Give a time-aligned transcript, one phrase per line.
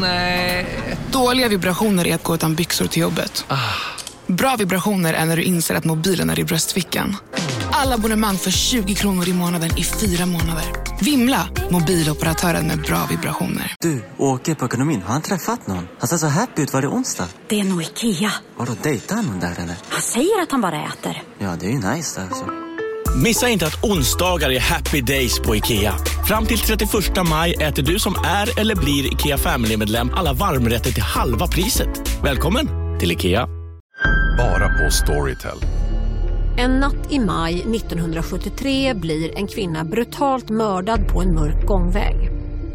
[0.00, 0.66] Nej.
[1.12, 3.44] Dåliga vibrationer är att gå utan byxor till jobbet.
[4.26, 7.16] Bra vibrationer är när du inser att mobilen är i bröstfickan.
[7.72, 10.64] Alla abonnemang för 20 kronor i månaden i fyra månader.
[11.00, 11.48] Vimla!
[11.70, 13.74] Mobiloperatören med bra vibrationer.
[13.80, 15.02] Du, åker på ekonomin.
[15.02, 15.88] Har han träffat någon?
[15.98, 16.72] Han ser så happy ut.
[16.72, 17.28] Var det onsdag?
[17.48, 18.32] Det är nog Ikea.
[18.56, 19.76] Har du dejtat någon där eller?
[19.88, 21.22] Han säger att han bara äter.
[21.38, 22.63] Ja, det är ju nice där alltså.
[23.16, 25.94] Missa inte att onsdagar är happy days på IKEA.
[26.26, 26.90] Fram till 31
[27.30, 31.88] maj äter du som är eller blir IKEA Family-medlem alla varmrätter till halva priset.
[32.24, 32.68] Välkommen
[33.00, 33.46] till IKEA.
[34.38, 35.58] Bara på Storytel.
[36.58, 42.30] En natt i maj 1973 blir en kvinna brutalt mördad på en mörk gångväg.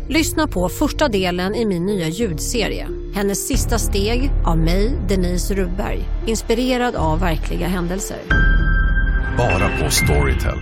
[0.10, 2.88] Lyssna på första delen i min nya ljudserie.
[3.14, 6.04] Hennes sista steg av mig, Denise Rubberg.
[6.28, 8.20] Inspirerad av verkliga händelser.
[9.38, 10.60] Bara på Storytel.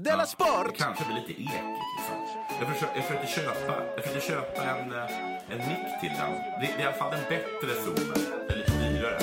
[0.00, 0.76] Della Sport!
[0.78, 1.52] Kanske blir lite ekigt
[1.96, 2.46] liksom.
[2.60, 6.32] Jag försökte, jag försökte köpa, jag försökte köpa en, eh, en mick till den.
[6.60, 8.24] Det, det är i alla fall den bättre zoomen.
[8.48, 9.18] Den är lite dyrare.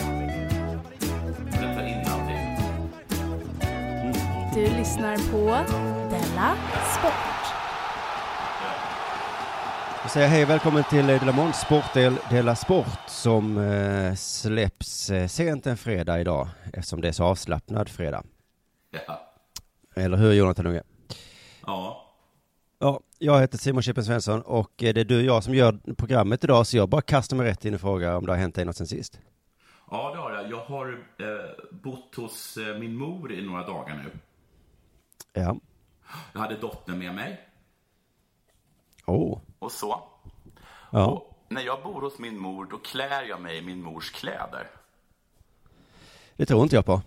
[1.51, 2.57] Den tar in allting.
[4.53, 5.45] Du lyssnar på
[6.09, 6.55] Della
[6.99, 7.42] Sport.
[10.03, 15.27] Jag säger hej och välkommen till Dela Måns sportdel Dela Sport som eh, släpps eh,
[15.27, 18.23] sent en fredag idag eftersom det är så avslappnad fredag.
[19.07, 19.21] Ja.
[19.95, 20.83] Eller hur Jonathan Unge?
[21.65, 22.09] Ja.
[22.79, 25.93] Ja, jag heter Simon Chippen Svensson och eh, det är du och jag som gör
[25.97, 28.55] programmet idag så jag bara kastar mig rätt in och frågar om det har hänt
[28.55, 29.19] dig något sen sist.
[29.91, 30.51] Ja, det har jag.
[30.51, 34.19] Jag har eh, bott hos eh, min mor i några dagar nu.
[35.33, 35.57] Ja.
[36.33, 37.49] Jag hade dottern med mig
[39.05, 39.39] Oh.
[39.63, 40.03] Och så.
[40.89, 41.05] Ja.
[41.05, 44.67] Och när jag bor hos min mor, då klär jag mig i min mors kläder.
[46.35, 47.01] Det tror inte jag på.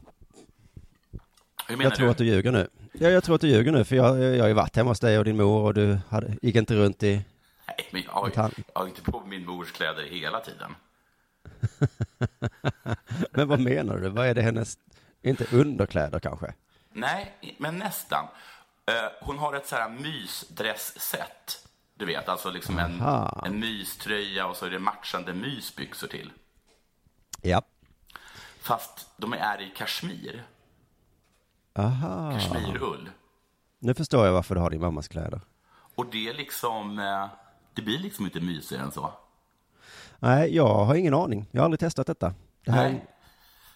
[1.68, 2.10] Hur menar Jag tror du?
[2.10, 2.68] att du ljuger nu.
[2.92, 5.00] Ja, jag tror att du ljuger nu för jag, jag har ju varit hemma hos
[5.00, 7.24] dig och din mor och du hade, gick inte runt i...
[7.68, 8.32] Nej, men jag har, ju-
[8.74, 10.74] jag har inte på min mors kläder hela tiden.
[13.30, 14.08] Men vad menar du?
[14.08, 14.78] Vad är det hennes...
[15.22, 16.54] Inte underkläder kanske?
[16.92, 18.24] Nej, men nästan.
[18.86, 21.65] Eh, hon har ett så här mysdressset.
[21.98, 23.42] Du vet, alltså liksom en, Aha.
[23.46, 26.32] en myströja och så är det matchande mysbyxor till.
[27.42, 27.62] Ja.
[28.60, 30.42] Fast de är i kashmir,
[31.74, 32.32] Aha.
[32.32, 33.10] kashmirull.
[33.78, 35.40] Nu förstår jag varför du har din mammas kläder.
[35.94, 37.26] Och det är liksom, eh,
[37.74, 39.12] det blir liksom inte mysigare än så.
[40.18, 41.46] Nej, jag har ingen aning.
[41.50, 42.34] Jag har aldrig testat detta.
[42.64, 43.04] Det här, Nej.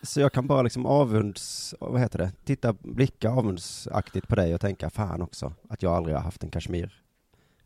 [0.03, 4.61] Så jag kan bara liksom avunds, vad heter det, titta, blicka avundsaktigt på dig och
[4.61, 7.03] tänka, fan också, att jag aldrig har haft en kashmir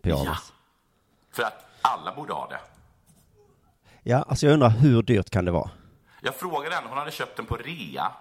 [0.04, 0.52] pyjamas.
[1.30, 2.60] För att alla borde ha det.
[4.02, 4.22] Ja.
[4.28, 5.70] alltså jag undrar hur dyrt kan det vara?
[6.20, 8.12] Jag frågade henne, hon hade köpt den på rea.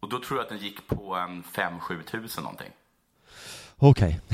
[0.00, 2.70] Och då tror jag att den gick på en 5-7 tusen någonting.
[3.76, 4.20] Okej.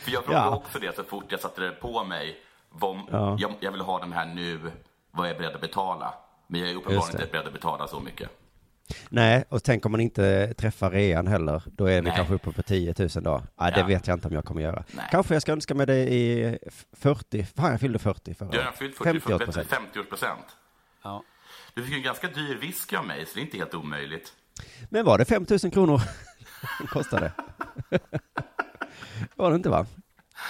[0.00, 0.56] För jag frågade Ja.
[0.56, 2.40] också det så fort jag satte det på mig.
[2.70, 3.36] Vad, Ja.
[3.40, 4.72] jag, jag vill ha den här nu,
[5.10, 6.14] vad är jag beredd att betala?
[6.46, 8.30] Men jag är uppenbarligen inte beredd att betala så mycket.
[9.08, 12.12] Nej, och tänk om man inte träffar rean heller, då är vi Nej.
[12.16, 13.42] kanske uppe på 10 000 då.
[13.56, 13.86] Ja, det Ja.
[13.86, 14.84] vet jag inte om jag kommer göra.
[14.94, 15.04] Nej.
[15.10, 16.58] Kanske jag ska önska mig det i
[16.92, 18.78] 40, fan jag fyllde 40 förra Du har året.
[18.78, 19.66] fyllt 40, 50-årspresent.
[19.94, 20.56] 50-årspresent.
[21.02, 21.22] Ja.
[21.74, 24.32] Du fick en ganska dyr whisky av mig, så det är inte helt omöjligt.
[24.90, 26.00] Men var det 5 000 kronor
[26.78, 27.32] den kostade?
[29.36, 29.86] var det inte va?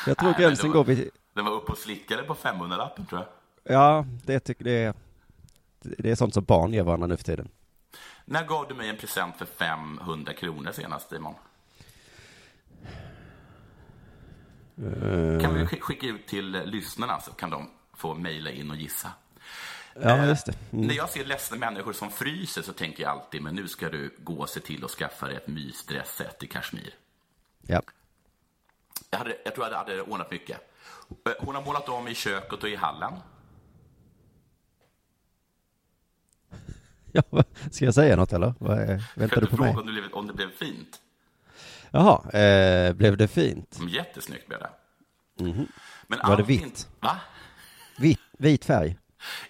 [0.07, 3.21] Jag tror gränsen går vid, Den var uppe och slickade på 500-lappen tror
[3.65, 3.75] jag.
[3.77, 4.95] ja, det tycker det är,
[5.81, 7.49] det är sånt som barn ger varandra nu för tiden.
[8.25, 11.35] När gav du mig en present för 500 kronor senast, Simon?
[15.43, 18.77] Kan vi sk- skicka ut till eh, lyssnarna så kan de få mejla in och
[18.77, 19.13] gissa.
[19.95, 20.55] Ja, Eh, just det.
[20.73, 20.87] Mm.
[20.87, 24.15] När jag ser ledsna människor som fryser så tänker jag alltid, men nu ska du
[24.19, 26.95] gå och se till att skaffa dig ett mysdressset i kashmir.
[27.67, 27.83] Ja.
[29.11, 30.73] Jag, hade, jag tror jag hade ordnat mycket.
[31.27, 33.13] Eh, Hon har målat om i köket och i hallen.
[37.31, 38.55] Ja, ska jag säga något eller?
[38.59, 39.77] Vad är, väntar du på mig?
[39.77, 41.01] om det, blev, om det blev fint?
[41.91, 43.77] Jaha, eh, blev det fint?
[43.79, 44.71] Mm, Jättesnyggt blev det.
[45.45, 45.67] Mhm.
[46.07, 46.63] Men Var det vitt?
[46.63, 47.17] inte- Va?
[47.99, 48.99] Vit, vit färg?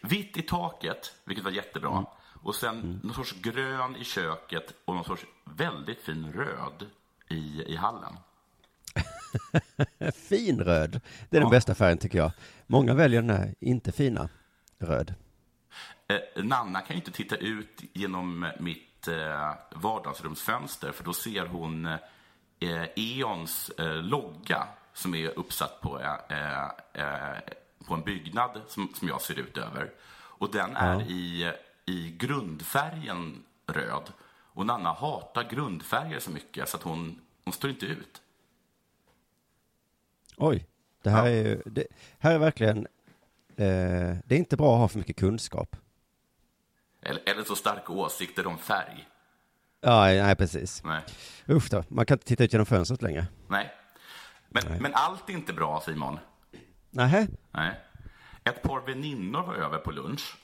[0.03, 1.91] Vitt i taket, vilket var jättebra.
[1.93, 2.05] Mm.
[2.43, 5.25] Och sen någon sorts grön i köket och någon sorts
[5.57, 6.87] väldigt fin röd
[7.29, 8.17] i, i hallen.
[10.29, 10.91] Fin röd.
[11.31, 11.49] Det är den Ja.
[11.51, 12.33] bästa färgen tycker jag.
[12.67, 14.29] Många väljer den här inte fina
[14.79, 15.15] röd.
[16.09, 21.87] Eh, Nanna kan ju inte titta ut genom mitt eh, vardagsrumsfönster för då ser hon
[21.87, 27.39] eh, E.ONs eh, logga som är uppsatt på, eh, eh,
[27.87, 29.91] på en byggnad som, som jag ser ut över.
[30.39, 31.03] Och den är Ja.
[31.03, 31.53] i,
[31.87, 34.13] i grundfärgen röd.
[34.53, 38.23] Och Nanna hatar grundfärger så mycket så att hon, hon står inte ut.
[40.37, 40.67] Oj,
[41.03, 41.87] det här är ju, det
[42.19, 42.79] här är verkligen,
[43.57, 45.77] eh, det är inte bra att ha för mycket kunskap.
[47.09, 49.09] Eller, eller så starka åsikter om färg.
[49.81, 50.83] Ja, nej precis.
[50.85, 51.03] Nej.
[51.49, 53.27] Usch då, man kan inte titta ut genom fönstret längre.
[53.49, 53.73] Nej.
[54.49, 56.19] Men, men allt är inte bra, Simon.
[56.91, 57.27] Nähä?
[57.51, 57.81] Nej.
[58.45, 60.37] Ett par väninnor var över på lunch.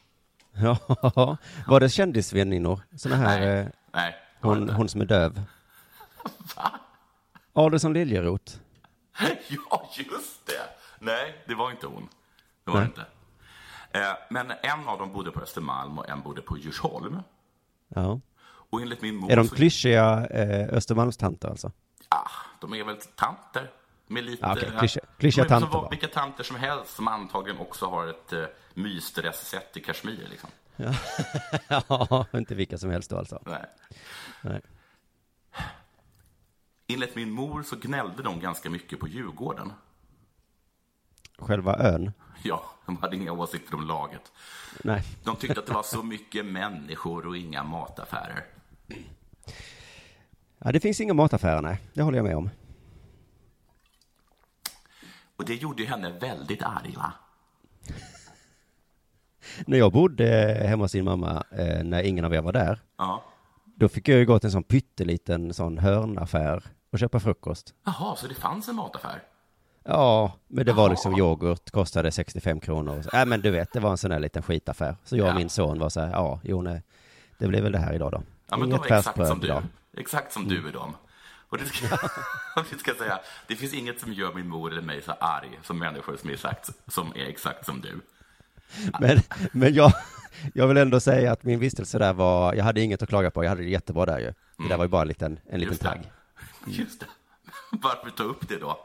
[0.54, 1.36] Ja,
[1.66, 2.80] var det kändisväninnor?
[2.96, 3.58] Såna här, Nej.
[3.58, 5.32] eh, Nej, hon, hon som är döv.
[6.56, 6.80] Va?
[7.52, 8.52] Adelsson Liljeroth.
[9.70, 10.76] Ja, just det.
[10.98, 12.08] Nej, det var inte hon.
[12.64, 12.88] Det var Nej.
[12.88, 13.04] inte.
[13.94, 17.22] Eh, Men en av dem bodde på Östermalm och en bodde på Djursholm.
[17.88, 18.20] Ja.
[18.44, 19.30] Och enligt min mor...
[19.30, 21.72] Är de klyschiga eh, Östermalmstanter alltså?
[22.08, 22.30] Ah,
[22.60, 23.70] de är väl tanter.
[24.06, 24.46] Med lite...
[24.46, 24.70] Ja, okej.
[24.78, 25.88] Klyschiga- klyschiga som tanter bara.
[25.88, 28.44] Vilka tanter som helst som antagligen också har ett uh,
[28.74, 30.26] mysdressset i kashmir.
[30.30, 30.50] Liksom.
[31.88, 33.42] ja, inte vilka som helst då alltså.
[33.46, 33.64] Nej.
[34.42, 34.60] Nej.
[36.86, 39.72] Enligt min mor så gnällde de ganska mycket på Djurgården.
[41.38, 42.12] Själva ön?
[42.48, 44.32] Ja, de hade inga åsikter om laget.
[44.84, 45.02] Nej.
[45.24, 48.44] De tyckte att det var så mycket människor och inga mataffärer.
[50.58, 51.80] Ja, det finns inga mataffärer, nej.
[51.94, 52.50] Det håller jag med om.
[55.36, 57.12] Och det gjorde ju henne väldigt arg, va?
[59.66, 60.26] När jag bodde
[60.68, 63.24] hemma hos din mamma, eh, när ingen av er var där, Ja.
[63.64, 67.74] då fick jag ju gå till en sån pytteliten sån hörnaffär och köpa frukost.
[67.84, 69.22] Jaha, så det fanns en mataffär?
[69.84, 73.04] Ja, men det var liksom yoghurt, kostade 65 kronor.
[73.12, 74.96] Nej, men du vet, det var en sån där liten skitaffär.
[75.04, 75.34] Så jag och Ja.
[75.38, 76.82] min son var så här, ja, jo, nej,
[77.38, 78.22] det blir väl det här idag då.
[78.50, 79.46] Ja, men de Inget var exakt färskbröd som du.
[79.46, 79.62] idag.
[79.96, 80.94] Exakt som du är de.
[81.48, 81.86] Och det ska,
[82.56, 85.12] och det ska jag säga, det finns inget som gör min mor eller mig så
[85.12, 88.00] arg som människor som är exakt, som, är exakt som du.
[89.00, 89.18] Men,
[89.52, 89.92] men jag,
[90.54, 93.44] jag vill ändå säga att min vistelse där var, jag hade inget att klaga på,
[93.44, 94.32] jag hade det jättebra där ju.
[94.58, 95.70] Det där var ju bara en liten, en liten Mm.
[95.70, 95.88] Just det.
[95.88, 96.12] tagg.
[96.66, 97.06] Just det.
[97.70, 98.78] Varför ta upp det då?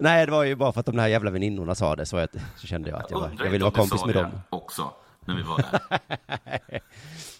[0.00, 2.28] Nej, det var ju bara för att de här jävla väninnorna sa det, så, jag,
[2.56, 4.40] så kände jag att jag, jag ville vara kompis med dem.
[4.50, 5.80] också, när vi var där.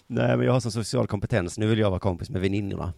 [0.07, 2.93] Nej, men jag har sån social kompetens, nu vill jag vara kompis med väninnorna.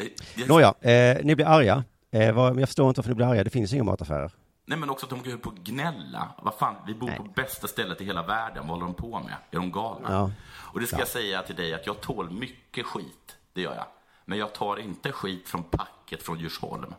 [0.00, 0.06] Eh,
[0.36, 1.84] jag- Nåja, eh, ni blir arga.
[2.10, 4.30] Eh, vad, jag förstår inte varför ni blir arga, det finns inga mataffärer.
[4.66, 6.28] Nej, men också att de går på att gnälla.
[6.42, 7.16] Vad fan, vi bor Nej.
[7.16, 8.66] på bästa stället i hela världen.
[8.66, 9.34] Vad håller de på med?
[9.50, 10.08] Är de galna?
[10.12, 10.30] Ja.
[10.72, 13.36] Och det ska jag säga till dig att jag tål mycket skit.
[13.52, 13.86] Det gör jag.
[14.24, 16.94] Men jag tar inte skit från packet från Djursholm.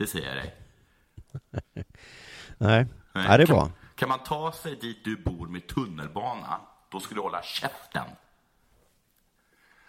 [0.00, 0.54] Det säger jag dig.
[2.58, 3.24] Nej, Nej.
[3.28, 3.70] ja, det är kan, bra.
[3.94, 6.60] Kan man ta sig dit du bor med tunnelbana,
[6.90, 8.04] då skulle du hålla käften.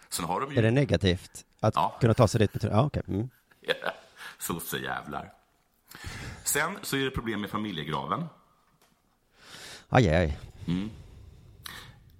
[0.08, 0.58] Sen har de ju...
[0.58, 1.96] Är det negativt att Ja.
[2.00, 2.54] kunna ta sig dit?
[2.62, 3.02] Med, ja, okej.
[3.08, 3.30] Mm.
[4.38, 5.32] Sossejävlar.
[6.44, 8.24] Sen så är det problem med familjegraven.
[9.88, 10.38] Aj, aj.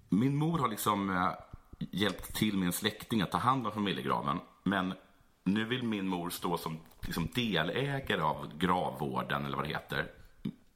[0.08, 1.32] Min mor har liksom eh,
[1.90, 4.40] hjälpt till med en släkting att ta hand om familjegraven.
[4.62, 4.94] Men
[5.44, 10.10] nu vill min mor stå som liksom, delägare av gravvården, eller vad det heter,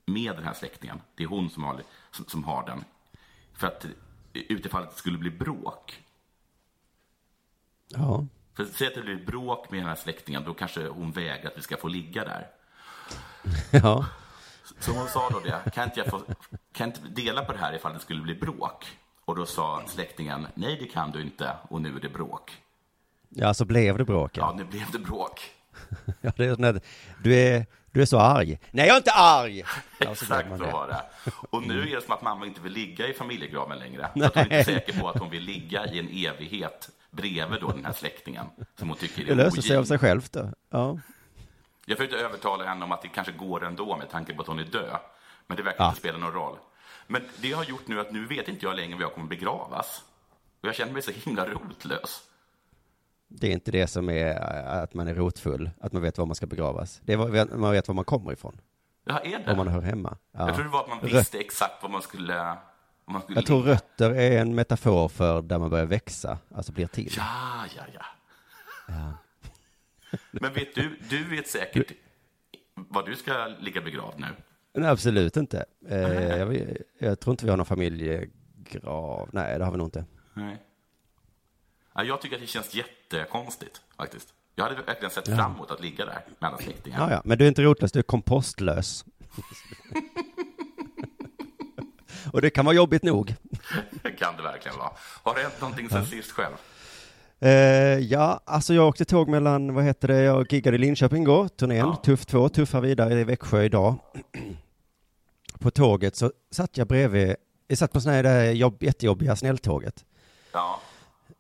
[0.07, 1.01] med den här släktingen.
[1.15, 1.81] Det är hon som har,
[2.11, 2.85] som, som har den.
[3.55, 3.87] För att
[4.33, 6.03] utifall att det skulle bli bråk.
[7.89, 8.27] Ja.
[8.55, 11.59] För säg att det blir bråk med den här släktingen, då kanske hon vägrar att
[11.59, 12.47] vi ska få ligga där.
[13.83, 14.07] ja.
[14.79, 16.23] Så hon sa då det, kan inte jag få,
[16.73, 18.87] kan inte dela på det här ifall det skulle bli bråk?
[19.25, 22.63] Och då sa släktingen, nej det kan du inte, och nu är det bråk.
[23.29, 24.37] Ja, så blev det bråk.
[24.37, 24.57] Ja, Ja.
[24.57, 25.41] nu blev det bråk.
[26.21, 26.81] Ja, det är sån
[27.23, 28.59] du, är, du är så arg.
[28.71, 29.65] Nej, jag är inte arg!
[29.99, 31.03] Ja, Exakt så var det.
[31.51, 34.09] Och nu är det som att mamma inte vill ligga i familjegraven längre.
[34.17, 37.61] Så att hon är inte säker på att hon vill ligga i en evighet bredvid
[37.61, 38.47] då den här släktingen.
[38.79, 40.51] Som hon tycker är Det löser sig av sig självt då.
[40.71, 40.99] Ja.
[41.87, 44.59] Jag försökte övertala henne om att det kanske går ändå med tanke på att hon
[44.59, 44.99] är död.
[45.47, 45.89] Men det verkar Ja.
[45.89, 46.57] inte spela någon roll.
[47.07, 50.03] Men det har gjort nu att nu vet inte jag längre var jag kommer begravas.
[50.63, 52.23] Och jag känner mig så himla rotlös.
[53.29, 56.27] Det är inte det som är äh, att man är rotfull, att man vet var
[56.27, 57.01] man ska begravas.
[57.05, 58.61] Det är vad- man vet var man kommer ifrån,
[59.05, 59.45] Ja, är det?
[59.47, 60.17] var man hör hemma.
[60.33, 60.47] Ja.
[60.47, 62.57] Jag tror det var att man visste exakt vad man skulle...
[63.29, 67.13] Jag tror rötter är en metafor för där man börjar växa, alltså blir till.
[67.17, 67.83] Ja, ja,
[68.89, 69.13] ja.
[70.31, 71.93] Men vet du, du vet säkert
[72.75, 74.27] var du ska ligga begravd nu.
[74.75, 75.65] Nej, absolut inte.
[75.89, 75.99] Eh,
[76.39, 79.29] jag, jag tror inte vi har någon familjegrav.
[79.33, 80.05] Nej, det har vi nog inte.
[80.35, 80.63] Nej.
[81.97, 84.29] Ja, jag tycker att det känns jättekonstigt faktiskt.
[84.55, 87.01] Jag hade verkligen sett fram emot att ligga där med alla släktingar.
[87.01, 87.23] Ja, ja.
[87.25, 89.05] Men du är inte rotlös, du är kompostlös.
[92.33, 93.35] Och det kan vara jobbigt nog.
[94.03, 94.91] Det kan det verkligen vara.
[95.23, 96.55] Har det hänt någonting sen sist själv?
[97.39, 97.51] Eh,
[97.99, 101.79] ja, alltså jag åkte tåg mellan, vad heter det, jag giggade i Linköping igår, turnén,
[101.79, 101.97] Ja.
[102.05, 103.99] Tuff 2, tuffa vidare i Växjö idag.
[105.59, 107.37] På tåget så satt jag bredvid,
[107.67, 110.05] jag satt på sån här där jobb, jättejobbiga snälltåget.
[110.53, 110.81] Ja.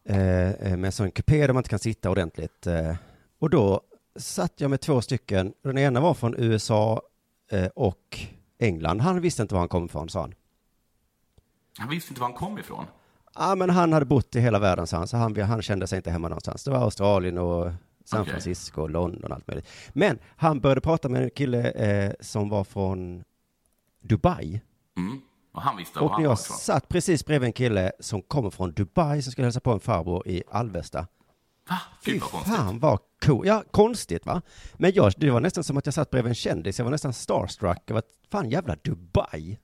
[0.09, 2.67] Eh, eh, med en sån kupé där man inte kan sitta ordentligt.
[2.67, 2.97] Eh,
[3.39, 3.81] och då
[4.17, 5.53] satt jag med två stycken.
[5.63, 7.03] Den ena var från USA
[7.75, 8.19] och
[8.59, 9.01] England.
[9.01, 10.35] Han visste inte var han kom ifrån, sa han.
[11.79, 12.85] Han visste inte var han kom ifrån.
[13.35, 15.97] Ja, men han hade bott i hela världen, sa han, så han, han kände sig
[15.97, 16.65] inte hemma någonstans.
[16.65, 17.73] Det var Australien och
[18.05, 18.31] San Okej.
[18.31, 19.69] Francisco och London och allt möjligt.
[19.93, 23.25] Men han började prata med en kille eh, som var från
[24.01, 24.61] Dubai.
[24.97, 25.21] Mm.
[25.57, 28.51] Och han visste var Och när var jag satt precis bredvid en kille som kommer
[28.51, 31.07] från Dubai som skulle hälsa på en farbror i Alvesta.
[31.69, 31.79] Va?
[32.05, 33.47] Fy Gud vad fan vad cool.
[33.47, 34.43] Ja, konstigt va?
[34.75, 36.79] Men jag, det var nästan som att jag satt bredvid en kändis.
[36.79, 39.59] Jag var nästan starstruck över att fan jävla Dubai.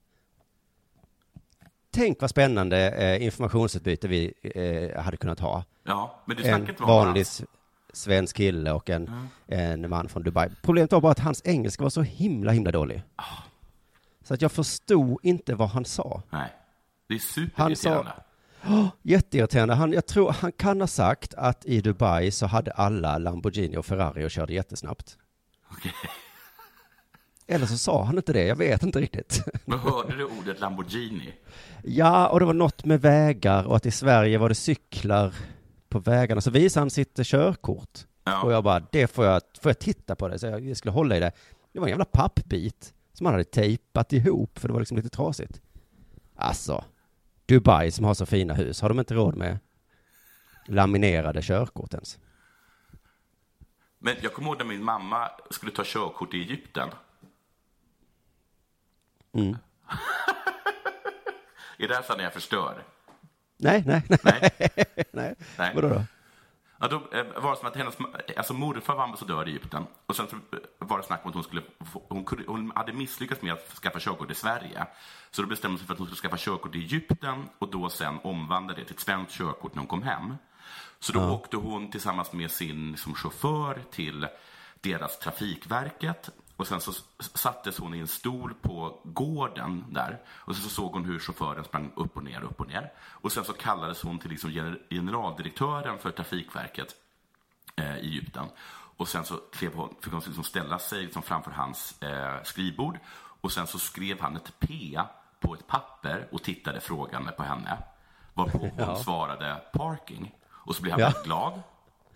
[1.91, 5.65] Tänk vad spännande eh, informationsutbyte vi eh, hade kunnat ha.
[5.85, 7.27] Ja, men du En snackade inte vanlig
[7.93, 10.51] svensk kille och en, en man från Dubai.
[10.63, 13.03] Problemet var bara att hans engelska var så himla, himla dålig.
[13.17, 13.25] Ah.
[14.25, 16.23] Så att jag förstod inte vad han sa.
[16.31, 16.52] Nej.
[17.09, 18.12] Det är Han sa, superirriterande.
[18.64, 19.75] oh, jätteirriterande.
[19.75, 23.87] Han, jag tror han kan ha sagt att i Dubai så hade alla Lamborghini och
[23.87, 25.19] Ferrari och körde jättesnabbt.
[25.71, 25.93] Okej.
[27.47, 29.45] Eller så sa han inte det, jag vet inte riktigt.
[29.64, 31.35] Men hörde du ordet Lamborghini?
[31.83, 35.35] Ja, och det var något med vägar och att i Sverige var det cyklar
[35.88, 36.41] på vägarna.
[36.41, 37.99] Så visade han sitt eh, körkort.
[38.25, 38.43] Ja.
[38.43, 40.38] Och jag bara, det får jag, får jag titta på det?
[40.38, 41.33] Så jag skulle hålla i det.
[41.73, 45.09] Det var en jävla pappbit som han hade tejpat ihop för det var liksom lite
[45.09, 45.61] trasigt.
[46.37, 46.85] Alltså,
[47.47, 49.59] Dubai som har så fina hus, har de inte råd med
[50.66, 52.19] laminerade körkort ens?
[53.99, 56.88] Men jag kommer ihåg när min mamma skulle ta körkort i Egypten.
[59.33, 59.50] Mm.
[61.78, 62.85] är det här så när jag förstör?
[63.57, 64.19] Nej, nej, nej.
[64.25, 64.50] Nej.
[65.12, 65.35] nej.
[65.59, 65.73] Nej.
[65.75, 66.04] Vadå då?
[66.83, 67.97] Ja, då eh, var det som att hennes
[68.37, 71.35] alltså morfar var ambassadör i Egypten och sen så eh, var det snack om att
[71.35, 71.62] hon skulle
[72.09, 74.87] hon, kunde, hon hade misslyckats med att skaffa körkort i Sverige.
[75.31, 77.89] Så då bestämde hon sig för att hon skulle skaffa körkort i Egypten och då
[77.89, 80.35] sen omvandla det till ett svenskt körkort när hon kom hem.
[80.99, 84.27] Så då åkte hon tillsammans med sin som chaufför till
[84.81, 86.31] deras Trafikverket
[86.62, 90.92] och sen så sattes hon i en stol på gården där och sen så såg
[90.92, 92.92] hon hur chauffören sprang upp och ner, upp och ner.
[92.99, 96.95] Och sen så kallades hon till liksom gener- generaldirektören för Trafikverket
[97.76, 98.47] eh, i Egypten.
[98.97, 102.99] Och sen så klev hon, fick hon liksom ställa sig liksom framför hans eh, skrivbord
[103.40, 105.00] och sen så skrev han ett P
[105.40, 107.78] på ett papper och tittade frågande på henne.
[108.35, 110.35] Varpå hon svarade parking.
[110.50, 111.07] Och så blev han Ja.
[111.07, 111.62] väldigt glad.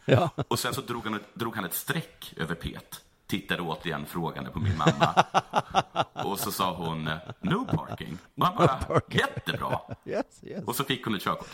[0.05, 0.31] Ja.
[0.49, 2.79] Och sen så drog han, ett- drog han ett streck över P.
[3.27, 5.25] Tittade återigen frågande på min mamma.
[6.25, 7.05] Och så sa hon
[7.41, 8.19] no parking.
[8.37, 9.81] Och han bara, jättebra.
[10.05, 10.65] Yes, yes.
[10.65, 11.49] Och så fick hon ett körkort.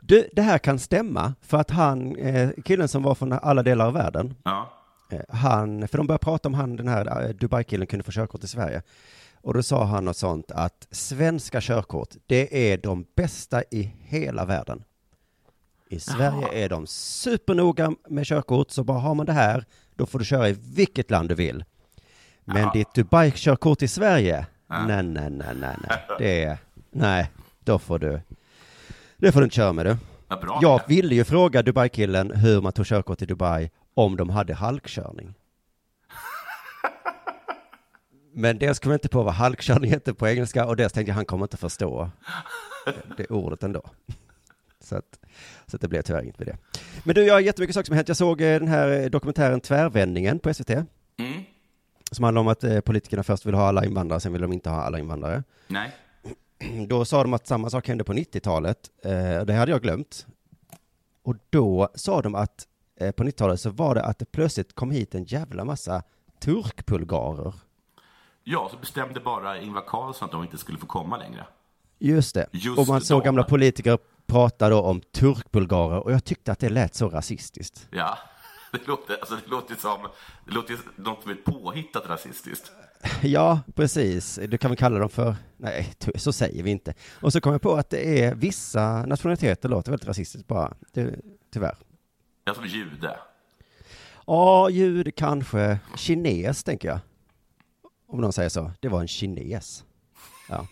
[0.00, 3.86] Du, det här kan stämma, för att han, eh, killen som var från alla delar
[3.86, 4.72] av världen, Ja.
[5.10, 8.44] eh, han, för de började prata om han, den här eh, Dubai-killen kunde få körkort
[8.44, 8.82] i Sverige.
[9.40, 14.44] Och då sa han något sånt att svenska körkort, det är de bästa i hela
[14.44, 14.84] världen.
[15.88, 19.64] I Sverige är de supernoga med körkort, så bara har man det här,
[19.96, 21.64] då får du köra i vilket land du vill.
[22.44, 26.58] Men ditt Dubai-körkort i Sverige, nej, nej, nej, nej, nej, det är,
[26.90, 27.30] nej,
[27.60, 28.20] då får du,
[29.16, 29.96] det får du inte köra med du.
[30.28, 30.58] Vad bra.
[30.62, 34.54] Jag det ville ju fråga Dubai-killen hur man tog körkort i Dubai om de hade
[34.54, 35.34] halkkörning.
[38.34, 41.14] Men dels kom jag inte på vad halkkörning heter på engelska och dels tänkte jag
[41.14, 42.10] han kommer inte förstå
[43.16, 43.82] det ordet ändå.
[44.80, 45.18] Så att,
[45.72, 46.56] så det blev tyvärr inget med det.
[47.04, 48.08] Men du, jag har jättemycket saker som har hänt.
[48.08, 50.70] Jag såg eh, den här dokumentären Tvärvändningen på SVT.
[50.70, 50.86] Mm.
[52.10, 54.70] Som handlar om att eh, politikerna först vill ha alla invandrare, sen vill de inte
[54.70, 55.42] ha alla invandrare.
[55.66, 55.90] Nej.
[56.88, 58.78] Då sa de att samma sak hände på 90-talet.
[59.04, 60.26] Eh, och det hade jag glömt.
[61.24, 62.66] Och då sa de att
[63.00, 66.02] eh, på 90-talet så var det att det plötsligt kom hit en jävla massa
[66.40, 67.54] turkbulgarer.
[68.44, 71.46] Ja, så bestämde bara Ingvar Carlsson att de inte skulle få komma längre.
[71.98, 72.46] Just det.
[72.52, 73.24] Just och man såg då.
[73.24, 73.98] gamla politiker
[74.32, 77.88] prata då om turkbulgarer och jag tyckte att det lät så rasistiskt.
[77.90, 78.18] Ja,
[78.72, 80.08] det låter, alltså det låter som
[80.46, 82.72] det låter något som är påhittat rasistiskt.
[83.22, 84.38] Ja, precis.
[84.48, 86.94] Du kan väl kalla dem för, nej, så säger vi inte.
[87.20, 91.14] Och så kom jag på att det är vissa nationaliteter låter väldigt rasistiskt bara, det,
[91.52, 91.76] tyvärr.
[92.44, 93.18] Jag som jude.
[94.26, 95.78] Ja, ljud kanske.
[95.96, 96.98] Kines, tänker jag.
[98.06, 98.70] Om någon säger så.
[98.80, 99.84] Det var en kines.
[100.48, 100.66] Ja.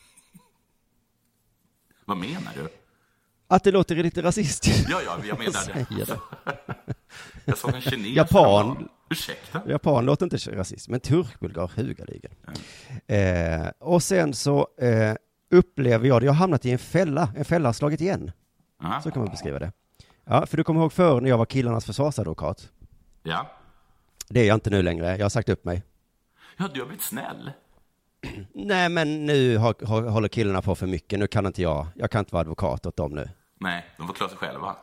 [2.04, 2.79] Vad menar du?
[3.50, 4.88] Att det låter lite rasistiskt.
[4.90, 6.04] Ja, ja, jag menar det.
[6.04, 6.18] det.
[7.44, 8.16] Jag såg en kines.
[8.16, 8.88] Japan.
[9.10, 9.62] Ursäkta?
[9.68, 12.32] Japan låter inte rasist, men turkbulgar hugaligen.
[13.06, 15.14] Eh, och sen så eh,
[15.50, 17.32] upplever jag det, jag har hamnat i en fälla.
[17.36, 18.32] En fälla har slagit igen.
[18.82, 19.00] Ja.
[19.02, 19.72] Så kan man beskriva det.
[20.24, 22.68] Ja, för du kommer ihåg förr när jag var killarnas försvarsadvokat.
[23.22, 23.50] ja.
[24.28, 25.82] Det är jag inte nu längre, jag har sagt upp mig.
[26.56, 27.50] Ja, du har blivit snäll.
[28.54, 32.10] Nej, men nu har, har, håller killarna på för mycket, nu kan inte jag, jag
[32.10, 33.28] kan inte vara advokat åt dem nu.
[33.60, 34.76] Nej, de får klara sig själva.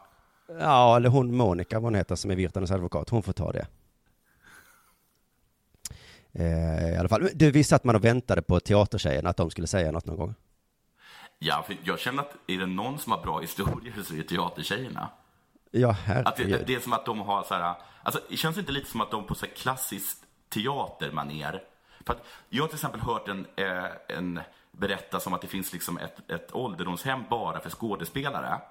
[0.60, 3.68] Ja, eller hon Monica, vad hon heter, som är Virtanens advokat, hon får ta det.
[6.34, 9.68] Eh, I alla fall, du visste att man och väntade på teatertjejerna, att de skulle
[9.68, 10.36] säga något någon gång?
[11.40, 14.24] Ja, för jag känner att är det någon som har bra historier så är det
[14.24, 15.10] teatertjejerna.
[15.72, 16.64] Ja, Att det, herregud.
[16.68, 19.12] det är som att de har så här, alltså det känns inte lite som att
[19.12, 21.64] de på så här klassiskt teatermaner.
[22.06, 23.86] För att jag har till exempel hört en, eh,
[24.18, 24.40] en
[24.78, 28.62] berätta som att det finns liksom ett, ett ålderdomshem bara för skådespelare.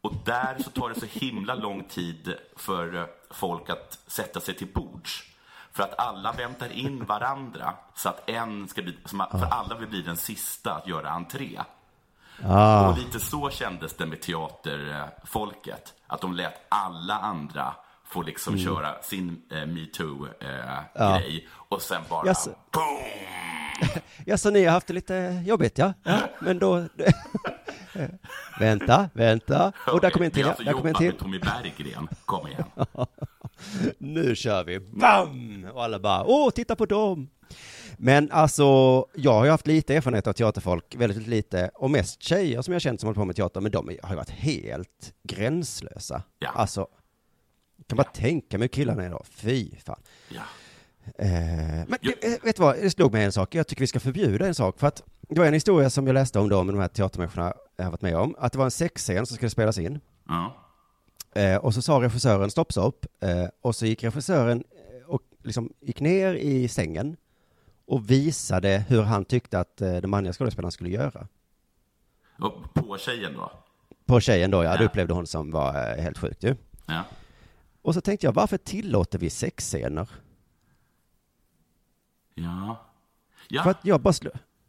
[0.00, 4.54] Och där så tar det så himla lång tid för eh, folk att sätta sig
[4.54, 5.24] till bords.
[5.72, 10.02] För att alla väntar in varandra så att en ska bli, för alla vill bli
[10.02, 11.60] den sista att göra entré.
[12.48, 15.94] Ah, Och lite så kändes det med teaterfolket.
[16.06, 18.64] Att de lät alla andra få liksom Mm.
[18.64, 21.48] köra sin eh, metoo-grej.
[21.52, 22.26] och sen bara...
[22.26, 22.50] Jaså.
[22.70, 23.41] boom!
[24.26, 25.92] ja, så ni har haft det lite jobbigt, ja?
[26.02, 26.84] ja men då...
[28.60, 29.72] vänta, vänta.
[29.86, 30.64] Och där kom en till, ja.
[30.64, 31.12] Där kom en till.
[31.12, 32.08] Tommy Berggren.
[32.24, 32.64] Kom igen.
[33.98, 34.80] Nu kör vi!
[34.80, 35.66] Bam!
[35.74, 37.28] Och alla bara, åh, titta på dem!
[37.96, 38.64] Men alltså,
[39.14, 42.82] jag har ju haft lite erfarenhet av teaterfolk, väldigt lite, och mest tjejer som jag
[42.82, 46.22] känt som håller på med teater, men de har ju varit helt gränslösa.
[46.38, 46.48] Ja.
[46.48, 46.86] Alltså,
[47.88, 50.00] kan bara tänka mig hur killarna är då, fy fan.
[50.28, 50.42] Ja.
[51.18, 51.28] Eh,
[51.88, 54.00] men det, eh, vet du vad, det slog mig en sak, jag tycker vi ska
[54.00, 56.74] förbjuda en sak, för att det var en historia som jag läste om då, med
[56.74, 59.50] de här teatermänniskorna jag har varit med om, att det var en sexscen som skulle
[59.50, 60.00] spelas in.
[60.28, 60.56] Ja.
[61.34, 63.06] Eh, och så sa regissören stopp, stopp.
[63.20, 67.16] Eh, och så gick regissören eh, och liksom gick ner i sängen
[67.86, 71.28] och visade hur han tyckte att eh, den manliga skådespelaren skulle göra.
[72.38, 73.52] Och på tjejen då?
[74.06, 74.88] På tjejen då, ja, det Ja.
[74.88, 76.56] upplevde hon som var helt sjukt ju.
[76.86, 77.04] Ja.
[77.82, 80.08] Och så tänkte jag, varför tillåter vi sexscener?
[82.34, 82.76] Ja.
[83.48, 83.62] Ja.
[83.62, 84.14] För att jag bara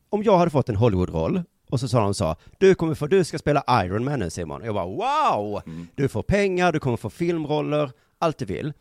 [0.09, 3.23] om jag hade fått en Hollywood-roll och så sa de så, du kommer få, du
[3.23, 4.61] ska spela Iron Man nu Simon.
[4.61, 5.61] Och jag bara, wow!
[5.95, 8.73] Du får pengar, du kommer få filmroller, allt du vill.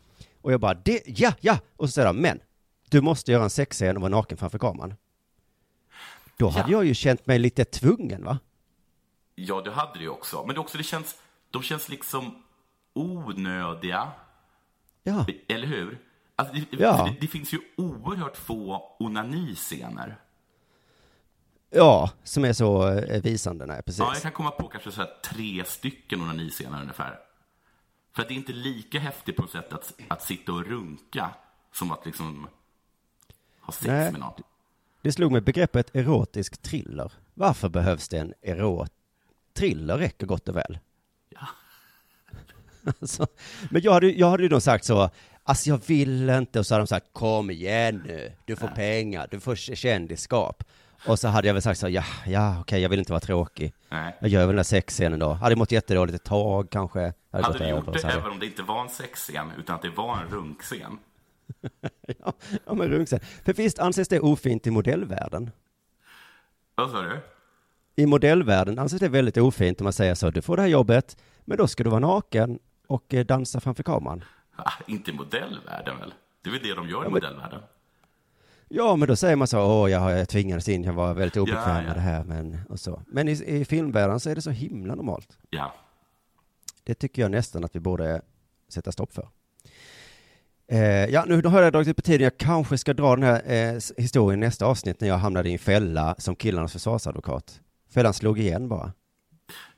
[0.42, 1.58] Och jag bara, det, ja, ja!
[1.76, 2.40] Och så säger de, men,
[2.90, 4.94] du måste göra en sexscen och vara naken framför kameran.
[6.36, 6.78] Då hade Ja.
[6.78, 8.38] jag ju känt mig lite tvungen va?
[9.34, 10.44] Ja, det hade ju också.
[10.46, 11.16] Men det, också, det känns,
[11.50, 12.42] de känns liksom
[12.94, 14.08] onödiga.
[15.02, 15.26] Ja.
[15.48, 15.98] Eller hur?
[16.42, 17.04] Alltså, det, Ja.
[17.04, 20.20] det, det finns ju oerhört få onaniscener.
[21.70, 23.98] Ja, som är så eh, visande, nej precis.
[23.98, 27.18] Ja, jag kan komma på kanske så här tre stycken onaniscener ungefär.
[28.14, 31.30] För att det är inte lika häftigt på ett sätt att, att sitta och runka
[31.72, 32.48] som att liksom
[33.60, 34.12] ha sex Nej.
[34.12, 34.42] med någon.
[35.02, 37.12] Det slog mig begreppet erotisk thriller.
[37.34, 38.92] Varför behövs det en erot...
[39.54, 40.78] Thriller räcker gott och väl.
[41.28, 41.46] Ja.
[43.00, 43.26] Alltså,
[43.70, 45.10] men jag hade, jag hade ju då sagt så,
[45.44, 49.28] alltså jag vill inte, och så hade de sagt, kom igen nu, du får pengar,
[49.30, 50.64] du får kändisskap.
[51.06, 53.74] Och så hade jag väl sagt så, ja, ja, okej, jag vill inte vara tråkig.
[53.88, 54.16] Nej.
[54.20, 55.32] Jag gör väl den här sexscenen då.
[55.32, 57.12] Hade mått jättedåligt ett tag kanske.
[57.32, 59.90] Hade, Hade du gjort det även om det inte var en sexscen, utan att det
[59.90, 60.98] var en runkscen?
[62.18, 62.32] ja,
[62.66, 63.20] ja, men runkscen.
[63.44, 65.50] För visst anses det ofint i modellvärlden?
[66.74, 67.20] Vad sa du?
[67.96, 71.16] I modellvärlden anses det väldigt ofint om man säger så, du får det här jobbet,
[71.44, 74.24] men då ska du vara naken och eh, dansa framför kameran.
[74.86, 76.14] Inte i modellvärlden väl?
[76.42, 77.60] Det är väl det de gör i men- modellvärlden?
[78.68, 81.62] Ja, men då säger man så, åh, jag, jag tvingades in, jag var väldigt obekväm
[81.68, 81.82] Ja, ja.
[81.86, 83.02] med det här, men, och så.
[83.06, 85.38] Men i, i filmvärlden så är det så himla normalt.
[85.50, 85.74] Ja.
[86.84, 88.22] Det tycker jag nästan att vi borde
[88.68, 89.28] sätta stopp för.
[90.66, 92.24] Eh, ja, nu har jag dragit ut på tiden.
[92.24, 95.58] Jag kanske ska dra den här eh, historien nästa avsnitt när jag hamnade i en
[95.58, 97.60] fälla som killarnas försvarsadvokat.
[97.90, 98.92] Fällan slog igen bara.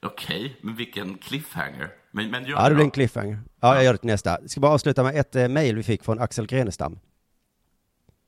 [0.04, 1.90] Okej, men vilken cliffhanger.
[2.10, 3.38] Men, men gör Ja, det blir en cliffhanger.
[3.60, 4.38] Ja, jag gör det till nästa.
[4.40, 6.98] Jag ska bara avsluta med ett eh, mejl vi fick från Axel Grenestam.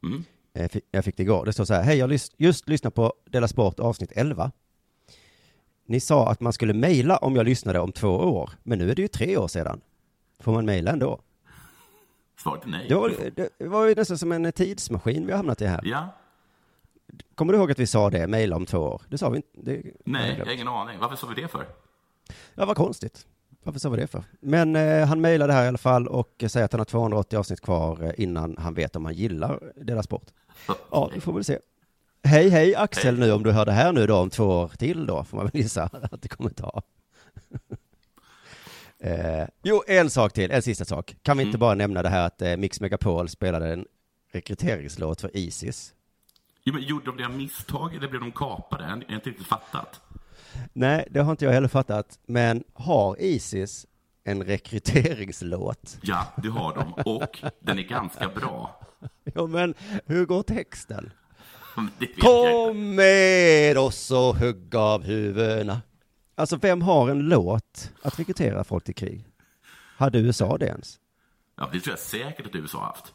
[0.02, 0.24] Mm.
[0.54, 1.44] Eh, fi- Jag fick det igår.
[1.44, 1.82] Det står så här.
[1.82, 4.50] Hej, jag lys- just lyssnat på Della Sport avsnitt 11.
[5.86, 8.94] Ni sa att man skulle mejla om jag lyssnade om två år, men nu är
[8.94, 9.80] det ju tre år sedan.
[10.40, 11.20] Får man mejla ändå?
[12.42, 12.86] Svaret är nej.
[12.88, 13.12] Det var,
[13.58, 15.80] det var ju nästan som en tidsmaskin vi har hamnat i här.
[15.84, 16.08] Ja?
[17.34, 19.02] Kommer du ihåg att vi sa det, mejla om två år?
[19.08, 19.48] Det sa vi inte.
[19.52, 20.98] Det, Nej, jag har ingen aning.
[21.00, 21.66] Varför sa vi det för?
[22.54, 23.26] Ja, vad konstigt.
[23.62, 24.24] Varför sa vi det för?
[24.40, 27.60] Men eh, han mejlade här i alla fall och säger att han har 280 avsnitt
[27.60, 30.26] kvar eh, innan han vet om han gillar deras sport.
[30.90, 31.58] Ja, vi får väl se.
[32.24, 33.26] Hej, hej Axel Hej.
[33.26, 35.46] nu, om du hör det här nu då om två år till då, får man
[35.46, 36.82] väl gissa att det kommer ta.
[38.98, 41.16] eh, jo, en sak till, en sista sak.
[41.22, 41.60] Kan vi inte Mm.
[41.60, 43.86] bara nämna det här att eh, Mix Megapol spelade en
[44.32, 45.94] rekryteringslåt för Isis?
[46.68, 48.84] Jo, men gjorde de det av misstag eller blev de kapade?
[48.84, 50.00] Jag har inte riktigt fattat.
[50.72, 52.18] Nej, det har inte jag heller fattat.
[52.26, 53.86] Men har Isis
[54.24, 55.98] en rekryteringslåt?
[56.02, 56.92] Ja, det har de.
[56.92, 58.80] Och den är ganska bra.
[59.34, 59.74] Ja, men
[60.06, 61.12] hur går texten?
[62.20, 65.82] Kom med oss och hugg av huvudena.
[66.34, 69.24] Alltså, vem har en låt att rekrytera folk till krig?
[69.96, 71.00] Hade USA det ens?
[71.56, 73.14] Ja, det tror jag säkert att USA har haft.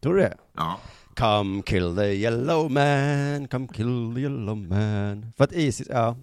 [0.00, 0.36] Tror du det?
[0.56, 0.80] Ja.
[1.14, 5.32] Come kill the yellow man, come kill the yellow man.
[5.36, 6.16] För att Isis, ja,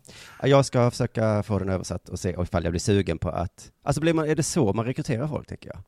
[0.43, 4.01] jag ska försöka få den översatt och se ifall jag blir sugen på att, alltså
[4.01, 5.79] blir man, är det så man rekryterar folk tycker jag?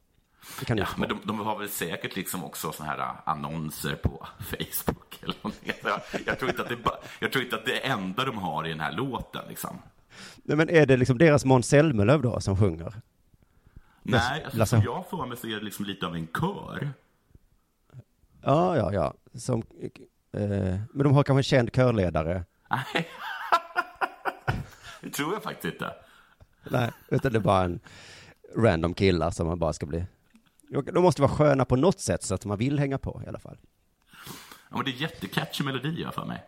[0.67, 4.27] Ja, inte men de, de har väl säkert liksom också såna här äh, annonser på
[4.39, 5.71] Facebook eller någonting.
[5.83, 6.77] Jag, jag, tror inte att det
[7.19, 9.77] jag tror inte att det enda de har i den här låten liksom.
[10.43, 12.93] Nej men är det liksom deras Måns Zelmerlöw då som sjunger?
[14.03, 16.89] Nej, alltså, som jag får mig så är det liksom lite av en kör.
[18.43, 19.13] Ja, ja, ja.
[19.33, 19.63] Som,
[20.33, 22.45] eh, men de har kanske en känd körledare.
[22.69, 23.09] Nej.
[25.01, 25.93] det tror jag faktiskt inte.
[26.69, 27.79] Nej, utan det är bara en
[28.57, 30.05] random killar som man bara ska bli.
[30.93, 33.39] De måste vara sköna på något sätt så att man vill hänga på i alla
[33.39, 33.57] fall.
[34.69, 36.43] Ja, men det är jättecatchy melodi jag för mig.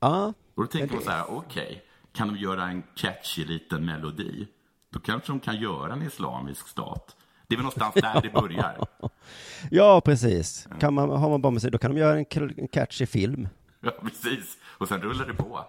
[0.00, 4.48] Ja, Och då tänker man så här, okej, kan de göra en catchy liten melodi?
[4.90, 7.16] Då kanske de kan göra en islamisk stat.
[7.50, 8.86] Det är väl någonstans där det börjar.
[9.70, 10.68] ja precis.
[10.80, 13.48] Kan man, har man bara musik, då kan de göra en catchy film.
[13.80, 14.58] Ja, precis.
[14.64, 15.64] Och sen rullar det på.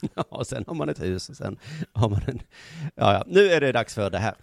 [0.14, 1.56] Ja, och sen har man ett hus och sen
[1.92, 2.42] har man en...
[2.94, 4.34] Ja, ja, nu är det dags för det här.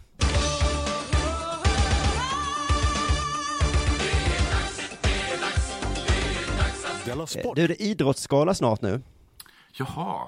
[7.07, 7.51] Eh!
[7.55, 9.01] Du, det är idrottsskala snart nu.
[9.71, 10.27] Jaha,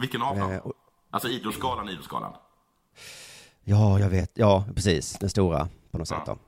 [0.00, 0.52] vilken av dem?
[0.52, 0.72] Eh, och-
[1.10, 2.32] Alltså Idrottsgalan, Idrottsgalan.
[3.64, 4.30] Ja, jag vet.
[4.34, 5.12] Ja, precis.
[5.12, 6.38] Den stora på något sätt då.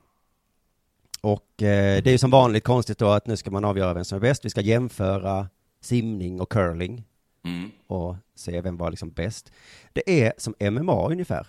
[1.21, 4.05] Och eh, det är ju som vanligt konstigt då att nu ska man avgöra vem
[4.05, 4.45] som är bäst.
[4.45, 5.49] Vi ska jämföra
[5.81, 7.05] simning och curling
[7.43, 7.71] Mm.
[7.87, 9.53] och se vem var liksom bäst.
[9.93, 11.47] Det är som MMA ungefär.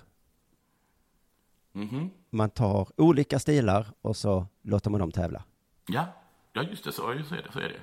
[1.72, 2.10] Mhm.
[2.30, 5.44] Man tar olika stilar och så låter man dem tävla.
[5.88, 6.06] Ja.
[6.54, 6.92] ja, just det.
[6.92, 7.80] Så, just det, så är det.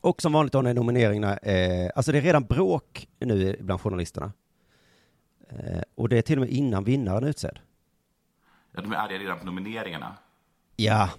[0.00, 4.32] Och som vanligt då när nomineringarna, eh, alltså det är redan bråk nu bland journalisterna.
[5.48, 7.58] Eh, och det är till och med innan vinnaren är utsedd.
[8.74, 10.16] Ja, de är arga redan på nomineringarna.
[10.76, 11.10] Ja,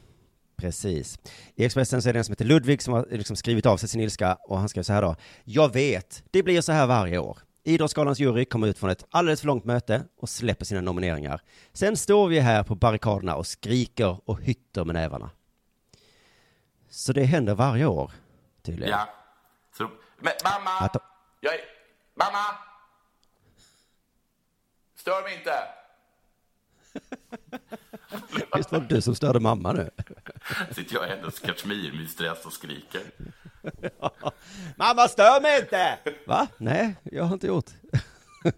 [0.56, 1.20] precis.
[1.56, 3.90] I Expressen så är det en som heter Ludvig som har liksom skrivit av sig
[3.90, 5.16] sin ilska och han skrev så här då.
[5.44, 7.40] Jag vet, det blir så här varje år.
[7.64, 11.42] Idrottsgalans jury kommer ut från ett alldeles för långt möte och släpper sina nomineringar.
[11.74, 15.30] Sen står vi här på barrikaderna och skriker och hytter med nävarna.
[16.90, 18.12] Så det händer varje år,
[18.62, 18.92] tydligen.
[18.92, 19.10] Ja.
[19.78, 19.84] Så,
[20.20, 20.72] men mamma!
[20.80, 20.96] Att
[21.40, 21.60] Jag är...
[22.16, 22.58] Mamma!
[24.96, 25.85] Stör mig inte!
[28.56, 29.90] Visst var det du som störde mamma nu?
[30.72, 31.36] Sitter jag i hennes
[32.12, 33.02] stress och skriker.
[34.76, 35.98] Mamma, stör mig inte!
[36.28, 36.48] Va?
[36.58, 37.70] Nej, jag har inte gjort.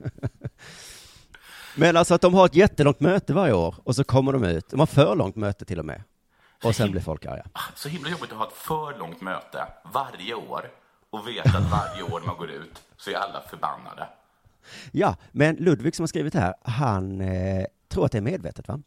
[1.76, 4.70] Men alltså att de har ett jättelångt möte varje år och så kommer de ut.
[4.70, 6.04] De har för långt möte till och med.
[6.64, 7.46] Och sen blir folk arga.
[7.76, 10.72] Så himla jobbigt att ha ett för långt möte varje år
[11.10, 14.08] och veta att varje år man går ut så är alla förbannade.
[14.92, 18.68] Ja, men Ludvig som har skrivit det här, han eh, tror att det är medvetet
[18.68, 18.82] va?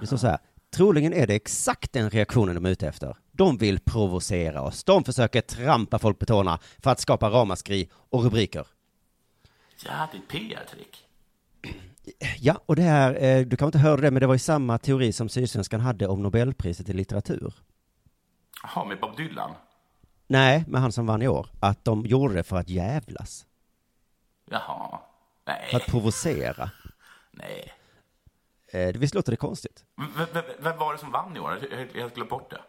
[0.00, 0.38] Det står så här,
[0.76, 3.16] troligen är det exakt den reaktionen de är ute efter.
[3.32, 4.84] De vill provocera oss.
[4.84, 8.66] De försöker trampa folk på tårna för att skapa ramaskri och rubriker.
[9.84, 11.04] Ja, det är ett PR-trick.
[12.38, 14.78] Ja, och det här, eh, du kan inte höra det, men det var ju samma
[14.78, 17.54] teori som Sydsvenskan hade om Nobelpriset i litteratur.
[18.62, 19.50] Jaha, med Bob Dylan?
[20.26, 21.46] Nej, med han som vann i år.
[21.60, 23.46] Att de gjorde det för att jävlas.
[24.50, 24.98] Jaha.
[25.46, 26.70] Nej, För att provocera.
[27.32, 27.72] nej.
[28.72, 29.84] Eh, visst låter det konstigt?
[30.32, 31.58] V- vem var det som vann i år?
[31.70, 32.60] Jag har helt- glömt bort det.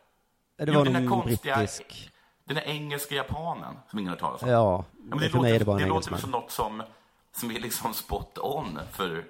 [0.66, 2.12] Det Jo, var den där någon konstiga- brittisk...
[2.46, 4.50] Den där engelska japanen som ingen har talat om.
[4.50, 6.20] Ja, Ja, det, mig är det bara en det låter engelsman.
[6.20, 6.84] som något som,
[7.38, 9.24] som är liksom spot on för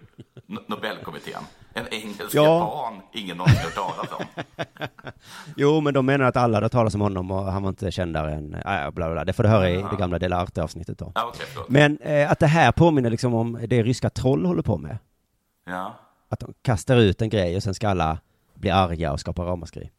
[0.48, 1.42] No- Nobelkommittén.
[1.74, 2.44] En engelsk Ja.
[2.60, 4.44] japan ingen någonsin hört talas om.
[5.56, 8.34] Jo, men de menar att alla hade talat om honom och han var inte kändare
[8.34, 8.54] än...
[8.54, 9.24] Äh, bla, bla, bla.
[9.26, 11.12] Det får du höra i det gamla Dela Arte-avsnittet då.
[11.16, 11.70] Okej, förlåt.
[11.70, 14.98] Men eh, att det här påminner liksom om det ryska troll håller på med.
[15.66, 15.94] Ja.
[16.30, 18.20] Att de kastar ut en grej och sen ska alla
[18.54, 19.90] bli arga och skapa ramaskri.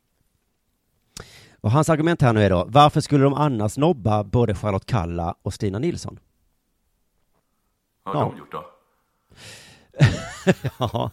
[1.61, 5.35] Och hans argument här nu är då, varför skulle de annars nobba både Charlotte Kalla
[5.43, 6.19] och Stina Nilsson?
[8.03, 8.31] Vad har Ja.
[8.31, 8.65] de gjort då?
[10.79, 11.11] Ja,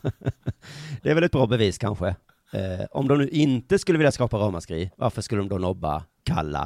[1.01, 2.07] det är väl ett bra bevis kanske.
[2.53, 6.65] Eh, om de nu inte skulle vilja skapa ramaskri, varför skulle de då nobba Kalla?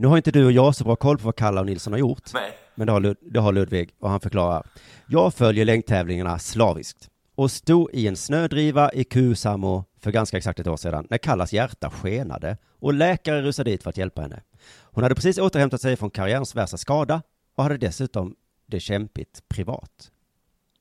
[0.00, 2.00] Nu har inte du och jag så bra koll på vad Kalla och Nilsson har
[2.00, 2.30] gjort.
[2.34, 2.58] Nej.
[2.74, 4.66] Men det har, Lud- det har Ludvig och han förklarar.
[5.06, 10.66] Jag följer längdtävlingarna slaviskt och stod i en snödriva i Kusamo för ganska exakt ett
[10.66, 14.42] år sedan när Kallas hjärta skenade och läkare rusade dit för att hjälpa henne.
[14.82, 17.22] Hon hade precis återhämtat sig från karriärens värsta skada
[17.54, 18.34] och hade dessutom
[18.66, 20.10] det kämpigt privat.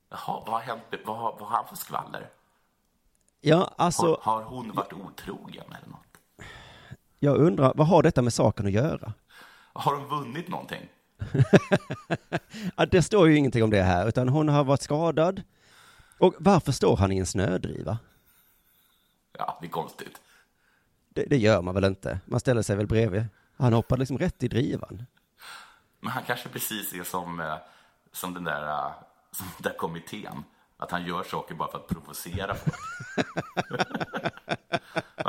[0.09, 0.83] Jaha, vad har hänt?
[1.05, 2.29] Vad, vad har han för skvaller?
[3.41, 6.06] Ja, alltså, Har, har hon varit otrogen eller något?
[7.19, 9.13] Jag undrar, vad har detta med saken att göra?
[9.73, 10.89] Har hon vunnit någonting?
[12.75, 15.43] Ja, det står ju ingenting om det här, utan hon har varit skadad.
[16.19, 17.97] Och varför står han i en snödriva?
[19.37, 20.21] Ja, det är konstigt.
[21.09, 22.19] Det, det gör man väl inte?
[22.25, 23.25] Man ställer sig väl bredvid?
[23.57, 25.05] Han hoppade liksom rätt i drivan.
[25.99, 27.55] Men han kanske precis är som, eh,
[28.11, 28.91] som den där, eh,
[29.31, 30.43] som den där kommittén.
[30.77, 32.75] Att han gör saker bara för att provocera folk.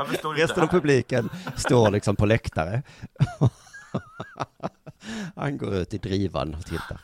[0.09, 2.81] Varför står det inte Resten av publiken står liksom på läktare.
[5.35, 7.01] Han går ut i drivan och tittar.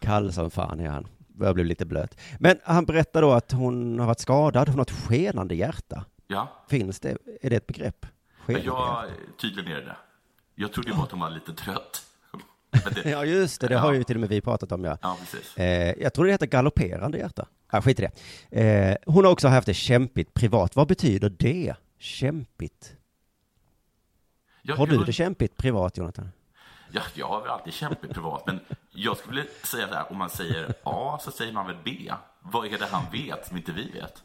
[0.00, 1.06] Kall som fan är han.
[1.28, 2.16] Börjar bli lite blöt.
[2.38, 4.68] Men han berättar då att hon har varit skadad.
[4.68, 6.04] Hon har ett skenande hjärta.
[6.26, 7.16] Ja, Finns det?
[7.42, 8.06] Är det ett begrepp?
[8.46, 9.14] Skenande jag, hjärta.
[9.40, 9.96] tydligen är det.
[10.54, 12.02] Jag trodde bara att hon var lite trött.
[13.02, 13.68] Det- Ja, just det.
[13.68, 14.98] Det har ju till och med vi pratat om, ja.
[15.02, 15.56] Ja, precis.
[15.56, 17.46] Eh, jag tror det heter galopperande hjärta.
[17.70, 18.08] Ah, skit i
[18.50, 18.62] det.
[18.62, 20.76] Eh, hon har också haft det kämpigt privat.
[20.76, 21.74] Vad betyder det?
[21.98, 22.96] Kämpigt?
[24.62, 26.28] Jag, Har du jag, det kämpigt privat, Jonathan?
[26.90, 30.18] Ja, jag har väl alltid kämpat privat, men jag skulle vilja säga så här, om
[30.18, 32.12] man säger A så säger man väl B.
[32.40, 34.22] Vad är det han vet som inte vi vet?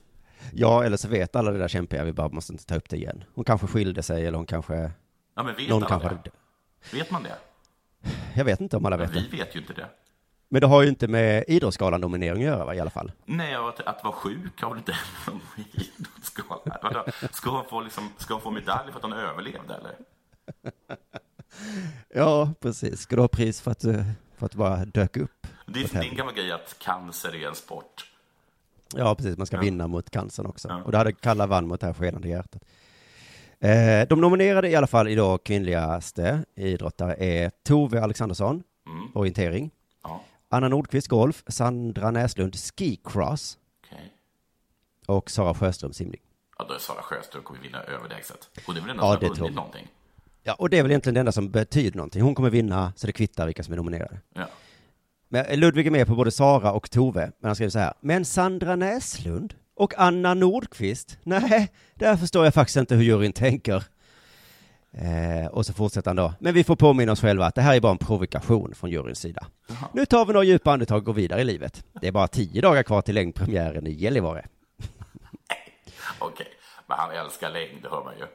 [0.54, 2.96] Ja, eller så vet alla det där kämpiga, vi bara måste inte ta upp det
[2.98, 3.24] igen.
[3.36, 4.92] Hon kanske skilde sig, eller hon kanske...
[5.36, 6.98] Ja, men vet Någon alla kanske det?
[6.98, 7.38] Vet man det?
[8.36, 9.38] Jag vet inte om alla Men vet vi det.
[9.38, 9.90] vet ju inte det.
[10.50, 13.12] Men det har ju inte med Idrottsgalan-nominering att göra, va, i alla fall.
[13.26, 14.96] Nej, att, att vara sjuk har väl inte
[15.28, 15.42] någon
[16.84, 17.06] Vadå?
[17.32, 19.96] Ska hon få, liksom, ska hon få medalj för att hon överlevde, eller?
[22.14, 23.00] Ja, precis.
[23.02, 24.04] Ska du ha pris för att du,
[24.38, 25.48] för att du bara dök upp?
[25.68, 28.12] Det är en gammal grej att cancer är en sport.
[28.96, 29.38] Ja, precis.
[29.38, 29.62] Man ska Ja.
[29.62, 30.68] vinna mot cancern också.
[30.68, 30.84] Ja.
[30.84, 32.62] Och det hade Kalla vann mot det här skenande hjärtat.
[33.60, 39.08] Eh, de nominerade i alla fall idag kvinnligaste idrottare är Tove Alexandersson, Mm.
[39.14, 39.72] orientering.
[40.04, 41.44] Ja, Anna Nordqvist, golf.
[41.48, 43.58] Sandra Näslund, skicross.
[45.06, 46.22] Och Sara Sjöström, simning.
[46.58, 48.50] Ja, då är Sara Sjöström kommer vinna överlägset.
[48.56, 49.88] Det är väl den Ja, som har vunnit någonting.
[50.44, 52.22] Ja, och det är väl egentligen det enda som betyder någonting.
[52.22, 54.20] Hon kommer vinna, så det kvittar vilka som är nominerade.
[54.34, 54.46] Ja.
[55.30, 57.94] Men Ludvig är med på både Sara och Tove, men han skriver så här.
[58.00, 61.18] Men Sandra Näslund och Anna Nordqvist?
[61.24, 63.84] Nej, där förstår jag faktiskt inte hur juryn tänker.
[64.92, 66.34] Eh, och så fortsätter han då.
[66.40, 69.20] Men vi får påminna oss själva att det här är bara en provokation från juryns
[69.20, 69.48] sida.
[69.94, 71.86] Nu tar vi några djupa andetag och går vidare i livet.
[72.02, 74.46] Det är bara tio dagar kvar till längdpremiären i Gällivare.
[76.20, 76.48] Okej,
[76.88, 78.26] men han älskar längd, det hör man ju.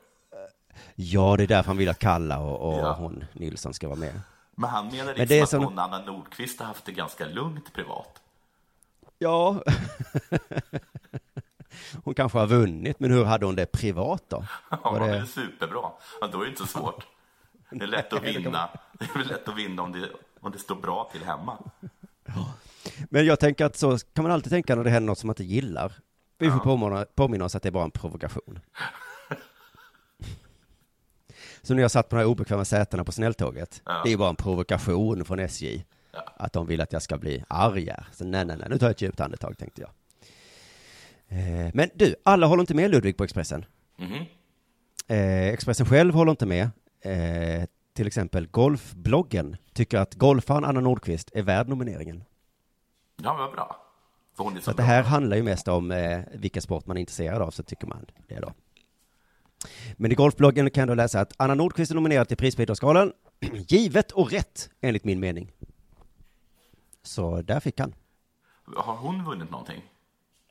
[0.95, 2.93] Ja, det är därför han vill att Kalla och, och Ja.
[2.93, 4.21] hon Nilsson ska vara med.
[4.55, 6.93] Men han menar Men liksom det är att som- hon, Anna Nordqvist, har haft det
[6.93, 8.23] ganska lugnt privat.
[9.19, 9.63] Ja.
[12.05, 14.45] hon kanske har vunnit, men hur hade hon det privat då?
[14.71, 15.21] Ja, Var men det det...
[15.21, 15.91] är superbra.
[16.21, 17.07] Ja, då är det inte så svårt.
[17.71, 18.69] Det är lätt att vinna.
[18.99, 20.09] Det är lätt att vinna om det,
[20.41, 21.59] om det står bra till hemma.
[23.11, 25.33] Men jag tänker att så kan man alltid tänka när det händer något som man
[25.33, 25.93] inte gillar.
[26.39, 28.59] Vi får påminna, påminna oss att det är bara en provokation.
[31.63, 34.01] Så när jag satt på de här obekväma sätena på snälltåget, Ja.
[34.05, 35.85] det är bara en provokation från SJ.
[36.37, 38.07] Att de vill att jag ska bli arg här.
[38.13, 39.91] Så nej, nej, nej, nu tar jag ett djupt andetag, tänkte jag.
[41.29, 43.65] Eh, Men du, alla håller inte med Ludvig på Expressen.
[43.97, 44.25] Mhm.
[45.07, 46.71] Eh, Expressen själv håller inte med.
[47.01, 52.25] Eh, till exempel Golfbloggen tycker att golfaren Anna Nordqvist är värd nomineringen.
[53.23, 53.85] Ja, vad bra.
[54.39, 57.51] För så, det här handlar ju mest om eh, vilken sport man är intresserad av,
[57.51, 58.53] så tycker man det då.
[59.97, 63.13] Men i Golfbloggen kan då läsa att Anna Nordqvist är nominerad till pris på Idrottsgalan.
[63.69, 65.53] Givet och rätt, enligt min mening.
[67.03, 67.95] Så där fick han.
[68.77, 69.83] Har hon vunnit någonting?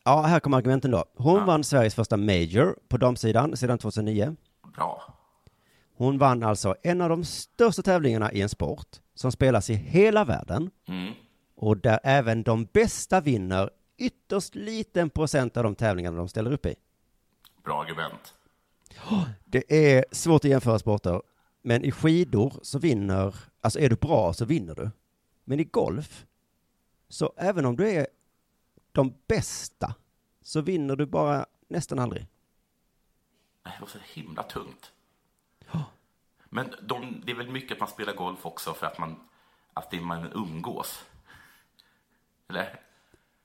[0.04, 1.06] Ja, här kommer argumenten då.
[1.15, 4.36] Hon vann Sveriges första Major på damsidan sedan 2009.
[4.76, 5.13] Bra.
[5.97, 10.26] Hon vann alltså en av de största tävlingarna i en sport som spelas i hela
[10.26, 11.13] världen Mm.
[11.57, 16.65] Och där även de bästa vinner ytterst liten procent av de tävlingarna de ställer upp
[16.65, 16.75] i.
[17.63, 18.33] Bra argument.
[19.45, 21.21] Det är svårt att jämföra sporter,
[21.61, 24.91] men i skidor så vinner, alltså är du bra så vinner du.
[25.43, 26.25] Men i golf,
[27.09, 28.07] så även om du är
[28.91, 29.95] de bästa,
[30.41, 32.27] så vinner du bara nästan aldrig.
[33.63, 34.91] Det var så himla tungt.
[36.49, 39.19] Men de, det är väl mycket att man spelar golf också för att man,
[39.73, 41.05] att det är man umgås.
[42.49, 42.79] Eller?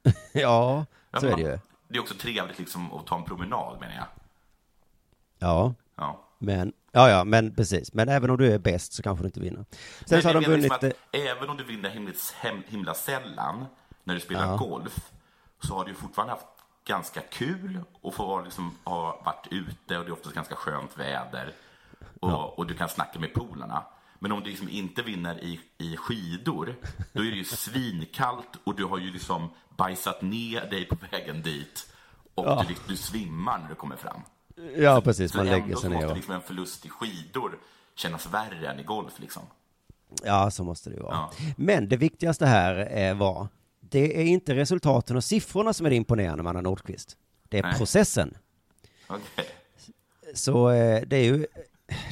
[0.32, 0.86] Ja,
[1.20, 1.58] så är det ju.
[1.88, 4.06] Det är också trevligt liksom att ta en promenad menar jag.
[5.38, 6.20] Ja, Ja.
[6.38, 7.92] men, ja, ja, men precis.
[7.94, 9.64] Men även om du är bäst så kanske du inte vinner.
[9.72, 10.62] Sen Men så har de vunnit...
[10.62, 13.66] liksom eh, att även om du vinner himla, hem- himla sällan
[14.04, 14.56] när du spelar Ja.
[14.56, 15.10] golf
[15.62, 16.46] så har du fortfarande haft
[16.84, 20.98] ganska kul och få vara liksom, ha varit ute och det är oftast ganska skönt
[20.98, 21.52] väder
[22.20, 23.84] och, och du kan snacka med polarna.
[24.22, 26.74] Men om du liksom inte vinner i, i skidor,
[27.12, 31.42] då är det ju svinkallt och du har ju liksom bajsat ner dig på vägen
[31.42, 31.86] dit
[32.34, 32.62] och Ja.
[32.62, 34.20] du, liksom- du svimmar när du kommer fram.
[34.76, 35.34] Ja, precis.
[35.34, 35.96] Man så lägger ändå sig ner.
[35.96, 37.58] måste och- liksom en förlust i skidor
[37.94, 39.42] kännas värre än i golf liksom.
[40.24, 41.14] Ja, så måste det ju vara.
[41.14, 41.32] Ja.
[41.56, 43.48] Men det viktigaste här eh, var,
[43.80, 47.16] det är inte resultaten och siffrorna som är det imponerande med Anna Nordqvist.
[47.48, 47.74] Det är Nej.
[47.78, 48.34] processen.
[49.06, 49.46] Okej.
[50.34, 51.46] Så eh, det är ju,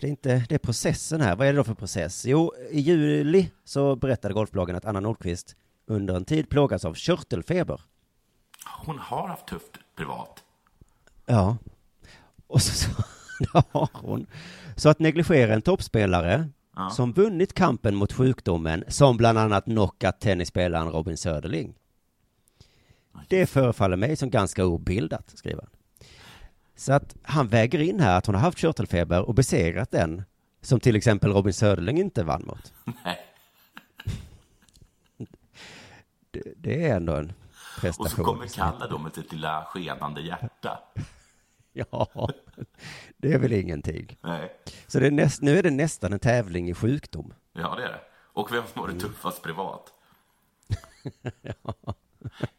[0.01, 1.37] det är inte, det är processen här.
[1.37, 2.27] Vad är det då för process?
[2.27, 7.81] Jo, i juli så berättade Golfblagen att Anna Nordqvist under en tid plågas av körtelfeber.
[8.87, 10.45] Hon har haft tufft privat.
[11.27, 11.57] Ja.
[12.47, 13.03] Och så, så
[13.39, 14.27] det har hon.
[14.77, 16.91] Så att negligera en toppspelare Ja.
[16.91, 21.75] som vunnit kampen mot sjukdomen, som bland annat knockat tennisspelaren Robin Söderling.
[23.29, 25.71] Det förefaller mig som ganska obildat, skriver han.
[26.81, 30.23] Så att han väger in här att hon har haft körtelfeber och besegrat den,
[30.61, 32.73] som till exempel Robin Söderling inte vann mot.
[33.05, 33.19] Nej.
[36.31, 37.33] Det, det är ändå en
[37.77, 38.09] Och prestation.
[38.11, 40.79] så kommer Kalle då med sitt lilla skenande hjärta.
[41.73, 42.31] Ja,
[43.17, 44.19] det är väl ingenting.
[44.21, 44.53] Nej.
[44.87, 47.35] Så det är näst, nu är det nästan en tävling i sjukdom.
[47.53, 48.01] Ja, det är det.
[48.13, 49.93] Och vem har det tuffast privat?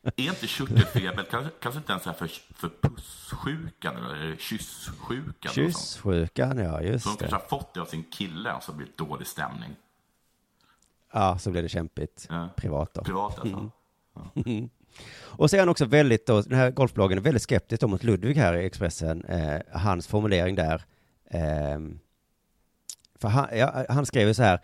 [0.03, 5.53] Är inte körtelfeber kanske, kanske inte ens för, för pussjukan eller kysssjukan?
[5.53, 5.55] sånt?
[5.55, 7.31] Kysssjukan, ja just kanske det.
[7.31, 9.75] har fått det av sin kille och så blir det dålig stämning.
[11.13, 12.49] Ja, så blir det kämpigt Ja.
[12.55, 13.03] privat då.
[13.03, 13.71] Privat alltså.
[15.19, 18.35] Och så är han också väldigt, då, den här golfbloggen är väldigt skeptisk mot Ludvig
[18.37, 20.83] här i Expressen, eh, hans formulering där.
[21.29, 21.99] ehm,
[23.15, 24.59] för han, ja, han skrev ju så här,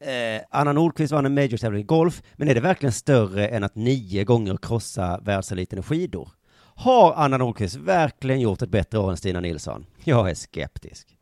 [0.00, 3.74] eh, Anna Nordqvist vann en major-tävling i golf, men är det verkligen större än att
[3.74, 6.28] nio gånger krossa världseliten i skidor?
[6.74, 9.86] Har Anna Nordqvist verkligen gjort ett bättre år än Stina Nilsson?
[10.04, 11.16] Jag är skeptisk.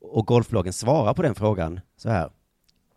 [0.00, 2.30] Och golfbloggen svarar på den frågan så här.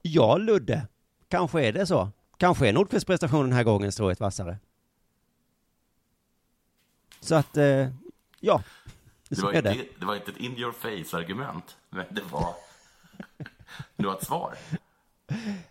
[0.02, 0.88] Ja, Ludde,
[1.28, 2.10] kanske är det så.
[2.38, 4.58] Kanske är Nordqvists prestation den här gången strået vassare.
[7.20, 7.88] Så att, eh,
[8.40, 8.64] ja,
[9.30, 9.72] Det var, är det.
[9.74, 12.54] inte, det var inte ett in your face-argument, men det var,
[13.96, 14.56] det var ett svar.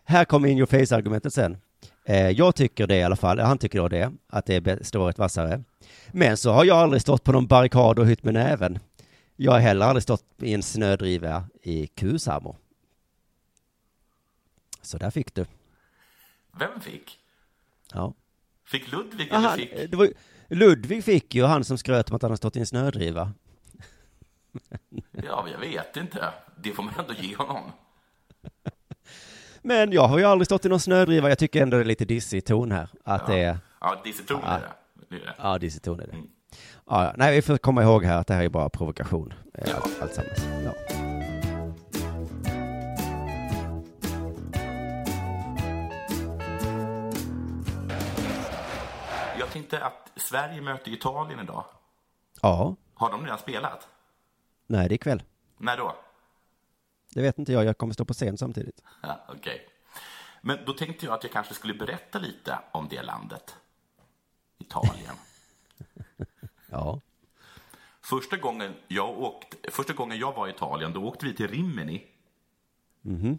[0.04, 1.58] Här kommer in your face-argumentet sen.
[2.04, 5.18] Eh, jag tycker det i alla fall, han tycker då det, att det är strået
[5.18, 5.64] vassare.
[6.12, 8.78] Men så har jag aldrig stått på någon barrikad och hytt med näven.
[9.36, 12.56] Jag har heller aldrig stått i en snödriva i Kusammo.
[14.82, 15.46] Så där fick du.
[16.58, 17.18] Vem fick?
[17.92, 18.14] Ja.
[18.64, 19.94] Fick Ludvig eller han, fick...
[19.94, 20.08] var,
[20.48, 23.32] Ludvig fick ju han som skröt om att han har stått i en snödriva.
[25.10, 26.32] Ja, jag vet inte.
[26.56, 27.72] Det får man ändå ge honom.
[29.62, 31.28] Men jag har ju aldrig stått i någon snödriva.
[31.28, 32.88] Jag tycker ändå det är lite dissig ton här.
[33.04, 34.50] Att det är, Ja, disciton Ja.
[34.50, 34.68] är det.
[35.08, 35.34] det, är det.
[35.38, 36.14] ja, dissig ton är det.
[36.86, 39.32] Ja, ja, nej, vi får komma ihåg här att det här är bara provokation.
[39.54, 40.46] eh, Allt, alltsammans.
[40.64, 40.72] Ja.
[49.38, 51.64] Jag tänkte att Sverige möter Italien idag.
[52.42, 53.88] ja, Har de redan spelat?
[54.66, 55.22] nej, det är ikväll.
[55.58, 55.96] När då?
[57.14, 57.64] Det vet inte jag.
[57.64, 58.82] Jag kommer stå på scen samtidigt.
[59.02, 59.66] Ja, Okej.
[60.42, 63.56] Men då tänkte jag att jag kanske skulle berätta lite om det landet.
[64.58, 65.14] Italien.
[66.72, 67.00] Ja.
[68.00, 72.06] Första gången jag, åkte, första gången jag var i Italien, då åkte vi till Rimini.
[73.02, 73.38] Mhm.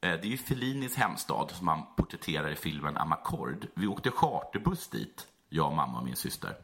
[0.00, 3.66] Eh, Det är ju Fellinis hemstad som han porträtterar i filmen Amarcord.
[3.74, 6.56] Vi åkte charterbuss dit, jag, mamma och min syster.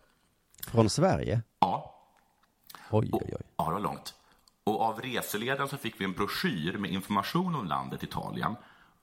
[0.67, 1.43] Från Sverige?
[1.59, 1.95] Ja.
[2.91, 3.43] Oj, oj, oj.
[3.57, 4.15] Ja, det var långt.
[4.65, 8.57] Och av reseledaren så fick vi en broschyr med information om landet Italien.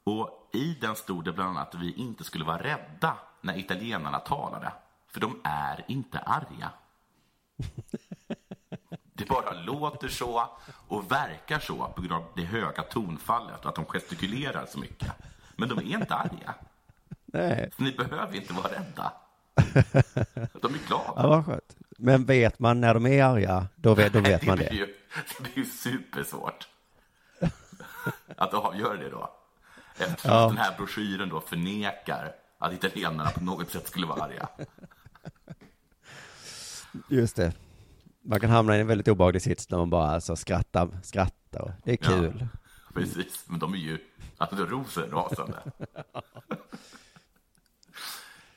[0.04, 4.20] Och i den stod det bland annat att vi inte skulle vara rädda när italienarna
[4.20, 4.72] talade.
[5.08, 6.72] För de är inte arga.
[9.14, 10.50] Det bara låter så
[10.88, 15.12] och verkar så på grund av det höga tonfallet och att de gestikulerar så mycket.
[15.56, 16.56] Men de är inte arga.
[17.26, 17.72] Nej.
[17.78, 19.14] Så ni behöver inte vara rädda.
[20.62, 21.14] De är glada.
[21.16, 21.76] Ja, vad skönt.
[21.98, 24.90] Men vet man när de är arga, då vet, då vet man det.
[25.38, 25.44] det.
[25.44, 26.68] Blir ju, det blir ju supersvårt
[28.38, 29.36] att avgöra det då.
[29.98, 30.48] Eftersom Ja.
[30.48, 34.50] den här broschyren då förnekar att italienarna på något sätt skulle vara arga.
[37.10, 37.54] Just det.
[38.22, 41.74] Man kan hamna i en väldigt obehaglig sits när man bara alltså skrattar, skrattar.
[41.84, 42.38] Det är kul.
[42.40, 42.60] Ja,
[42.94, 43.98] precis, men de är ju
[44.38, 45.60] alltså, rosenrasande.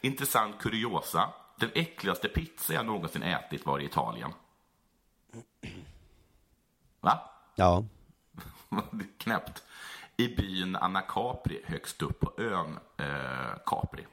[0.00, 1.28] Intressant kuriosa.
[1.58, 4.32] Den äckligaste pizza jag någonsin ätit var i Italien.
[7.02, 7.30] Va?
[7.54, 7.84] Ja.
[9.18, 9.62] Knäppt.
[10.16, 14.06] I byn Anna Capri högst upp på ön eh, Capri.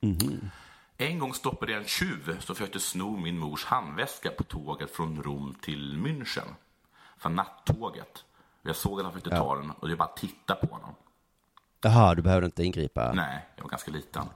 [0.00, 0.50] Mhm.
[0.96, 5.22] En gång stoppade jag en tjuv som försökte sno min mors handväska på tåget från
[5.22, 6.48] Rom till München.
[7.18, 8.24] Från nattåget.
[8.62, 10.94] Jag såg att han försökte ta den och jag bara tittade på honom.
[11.80, 13.12] Jaha, du behövde inte ingripa?
[13.12, 14.26] Nej, jag var ganska liten.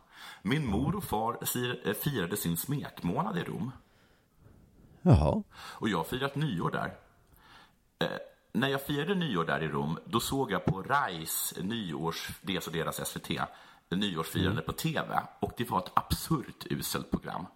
[0.43, 1.39] Min mor och far
[1.85, 3.72] eh, firade sin smekmånad i Rom.
[5.03, 5.43] Jaha.
[5.53, 6.95] Och jag har firat nyår där.
[7.99, 8.09] Eh,
[8.53, 12.72] när jag firade nyår där i Rom, då såg jag på RAIs nyårs, dels och
[12.72, 13.30] deras SVT,
[13.88, 15.20] nyårsfirande på TV.
[15.40, 17.47] Och det var ett absurt uselt program.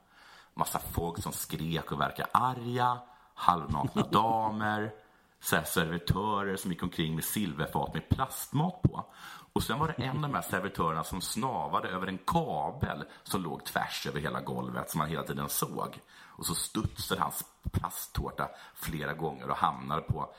[0.54, 2.98] Massa folk som skrek och verkade arga,
[3.34, 4.92] halvnakna damer,
[5.40, 9.04] så här servitörer som gick omkring med silverfat med plastmat på.
[9.52, 13.42] Och sen var det en av de här servitörerna som snavade över en kabel som
[13.42, 16.00] låg tvärs över hela golvet som man hela tiden såg.
[16.22, 20.34] Och så studsade hans plasttårta flera gånger och hamnade på,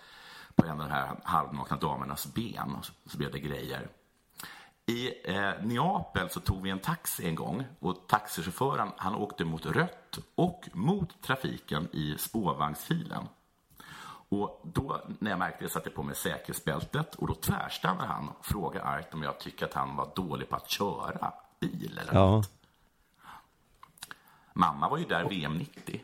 [0.56, 2.76] på en av de här halvnakna damernas ben.
[2.76, 3.90] Och så, så blev det grejer.
[4.86, 9.66] I eh, Neapel så tog vi en taxi en gång och taxichauffören han åkte mot
[9.66, 13.28] rött och mot trafiken i spårvagnsfilen.
[14.32, 18.30] Och då när jag märkte det satte jag på mig säkerhetsbältet och då tvärstannade han
[18.30, 22.14] och frågade argt om jag tycker att han var dålig på att köra bil eller
[22.14, 22.32] Ja.
[22.32, 22.52] något.
[24.54, 26.02] Mamma var ju där VM 90.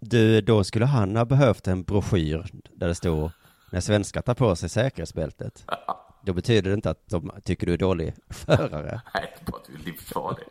[0.00, 3.30] Du, då skulle han ha behövt en broschyr där det står
[3.70, 5.66] när svenskar tar på sig säkerhetsbältet.
[6.24, 9.00] Då betyder det inte att de tycker du är dålig förare.
[9.14, 10.44] Nej, bara att du är livsfarlig.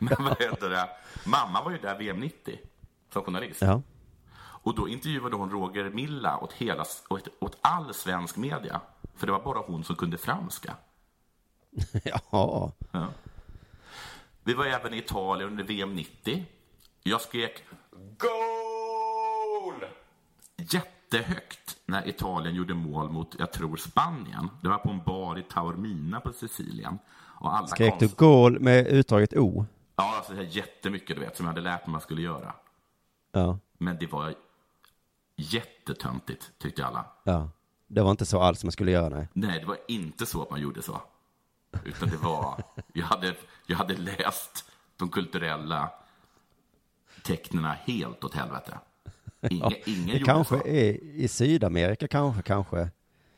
[0.00, 0.88] Men vad heter det?
[1.26, 2.58] Mamma var ju där VM 90
[3.12, 3.62] som journalist.
[3.62, 3.82] Ja.
[4.62, 8.80] Och då intervjuade hon Roger Milla åt, hela, åt, åt all svensk media.
[9.14, 10.76] För det var bara hon som kunde franska.
[12.04, 12.72] Jaha.
[12.92, 13.06] Ja.
[14.44, 16.44] Vi var även i Italien under VM 90.
[17.02, 17.64] Jag skrek
[18.18, 19.84] GOL!
[20.56, 24.50] Jättehögt när Italien gjorde mål mot, jag tror, Spanien.
[24.62, 26.98] Det var på en bar i Taormina på Sicilien.
[27.40, 29.66] Och alla Skrek du gål med utdraget O?
[29.96, 32.54] Ja, alltså jättemycket, du vet, som jag hade lärt mig man skulle göra.
[33.32, 33.58] Ja.
[33.78, 34.34] Men det var
[35.36, 37.04] jättetöntigt, tyckte alla.
[37.24, 37.50] Ja.
[37.86, 39.28] Det var inte så alls man skulle göra, nej.
[39.32, 41.00] Nej, det var inte så att man gjorde så.
[41.84, 42.62] Utan det var,
[42.92, 43.34] jag hade,
[43.66, 44.64] jag hade läst
[44.96, 45.90] de kulturella
[47.22, 48.78] tecknena helt åt helvete.
[49.50, 50.66] Ingen, ingen Det kanske så.
[50.66, 52.90] är i Sydamerika, kanske, kanske.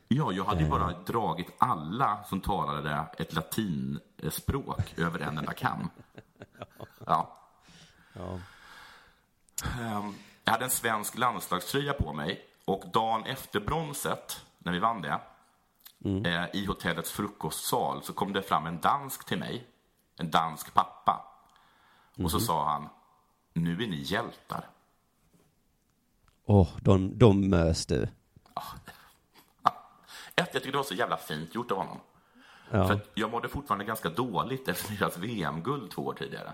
[0.07, 5.89] Ja, jag hade ju bara dragit alla som talade ett latinspråk över en enda kam.
[7.05, 7.37] Ja.
[8.13, 8.39] Ja.
[9.81, 10.13] Ehm,
[10.45, 15.19] Jag hade en svensk landslagströja på mig och dagen efter bronset, när vi vann det,
[16.29, 19.67] eh, i hotellets frukostsal så kom det fram en dansk till mig,
[20.17, 21.25] en dansk pappa.
[22.23, 22.89] Och så sa han,
[23.53, 24.69] nu är ni hjältar.
[26.45, 28.03] Åh, de, de mös du.
[28.03, 28.09] Ett,
[30.35, 31.99] jag tyckte det var så jävla fint gjort av honom.
[32.71, 32.87] Ja.
[32.87, 36.53] För jag mådde fortfarande ganska dåligt efter deras VM-guld två år tidigare.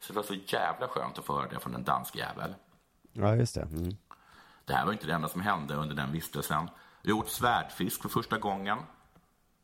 [0.00, 2.54] Så det var så jävla skönt att få höra det från en dansk jävel.
[3.12, 3.62] Ja, just det.
[3.62, 3.96] Mm.
[4.64, 6.68] Det här var inte det enda som hände under den vistelsen.
[7.02, 8.78] Jag åt svärdfisk för första gången.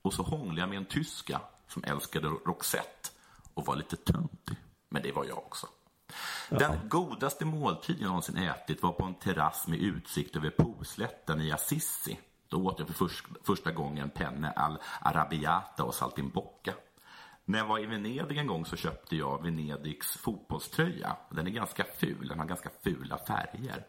[0.02, 3.08] Och så hånglade jag med en tyska som älskade Roxette
[3.54, 4.56] och var lite töntig.
[4.88, 5.66] Men det var jag också.
[6.48, 11.52] Den godaste måltid jag någonsin ätit var på en terrass med utsikt över Poslätten i
[11.52, 12.18] Assisi.
[12.48, 16.74] Då åt jag för först, första gången penne al arabiata och saltimbocca.
[17.48, 21.16] När jag var i Venedig en gång så köpte jag Venedigs fotbollströja.
[21.30, 23.86] Den är ganska ful, den har ganska fula färger.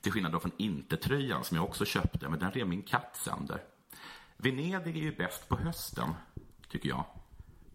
[0.00, 3.62] Till skillnad då från Intertröjan som jag också köpte, men den rev min katt sönder.
[4.36, 6.14] Venedig är ju bäst på hösten,
[6.68, 7.04] tycker jag.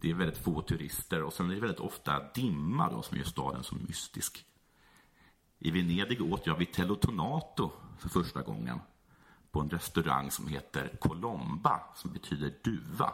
[0.02, 3.26] Det är väldigt få turister och sen är det väldigt ofta dimma då som gör
[3.26, 4.46] staden så mystisk.
[5.60, 8.80] I Venedig åt jag Vitello Tonato för första gången
[9.52, 13.14] på en restaurang som heter Colomba, som betyder duva.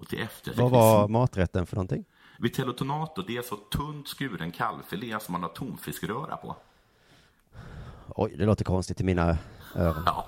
[0.00, 2.04] Och till efterrätt Vad var maträtten för någonting?
[2.38, 6.56] Vitello Tonato, det är så tunt skuren kalvfilé som man har tonfiskröra på.
[8.08, 9.38] Oj, det låter konstigt i mina
[9.74, 10.02] öron.
[10.06, 10.26] Ja,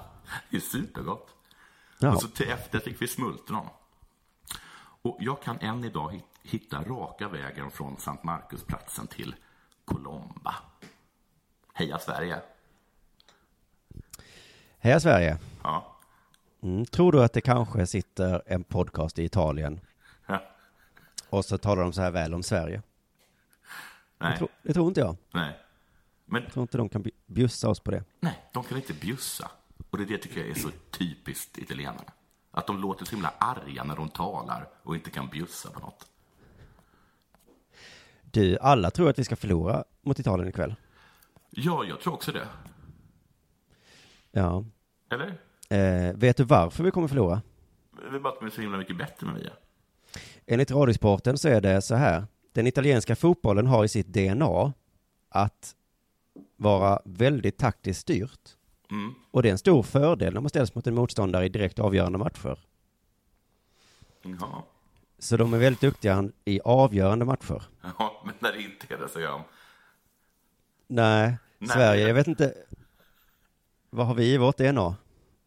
[0.51, 1.29] det är supergott.
[1.99, 2.15] Jaha.
[2.15, 3.67] Och så till efter fick vi smultron.
[5.03, 9.35] Och jag kan än idag hit- hitta raka vägen från Sankt Markusplatsen till
[9.85, 10.55] Colomba.
[11.75, 12.41] Heja Sverige!
[14.79, 15.39] Heja Sverige!
[15.63, 15.92] Ja.
[16.63, 16.87] Mm.
[16.87, 19.81] Tror du att det kanske sitter en podcast i Italien
[21.31, 22.83] och så talar de så här väl om Sverige?
[24.19, 24.33] Nej.
[24.33, 25.17] Det tror, det tror inte jag.
[25.31, 25.59] Nej.
[26.25, 28.05] Men Jag tror inte de kan bj- bjussa oss på det.
[28.21, 29.51] nej, de kan inte bjussa.
[29.91, 32.05] Och det det tycker jag är så typiskt italienare.
[32.51, 36.07] Att de låter så himla arga när de talar och inte kan bjussa på något.
[38.23, 40.75] Du, alla tror att vi ska förlora mot Italien ikväll.
[41.51, 42.49] Ja, jag tror också det.
[44.31, 44.65] Ja.
[45.11, 45.41] Eller?
[45.73, 47.43] Eh, vet du varför vi kommer förlora?
[48.11, 49.55] Det är bara att de är så himla mycket bättre än vi är.
[50.47, 52.27] Enligt Radiosporten så är det så här.
[52.53, 54.73] Den italienska fotbollen har i sitt DNA
[55.29, 55.75] att
[56.57, 58.57] vara väldigt taktiskt styrt.
[58.91, 59.15] Mm.
[59.31, 62.19] Och det är en stor fördel när man ställs mot en motståndare i direkt avgörande
[62.19, 62.59] matcher.
[64.23, 64.67] Ja.
[65.19, 67.63] Så de är väldigt duktiga i avgörande matcher.
[67.99, 69.43] ja, men när det inte är det så gör de.
[70.87, 71.69] Nej, Nej.
[71.69, 72.55] Sverige, jag vet inte.
[73.91, 74.97] Vad har vi i vårt DNA?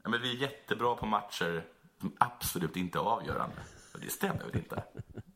[0.06, 1.66] Ja, men vi är jättebra på matcher
[2.00, 3.56] som absolut inte är avgörande.
[3.94, 4.84] Och det stämmer väl inte?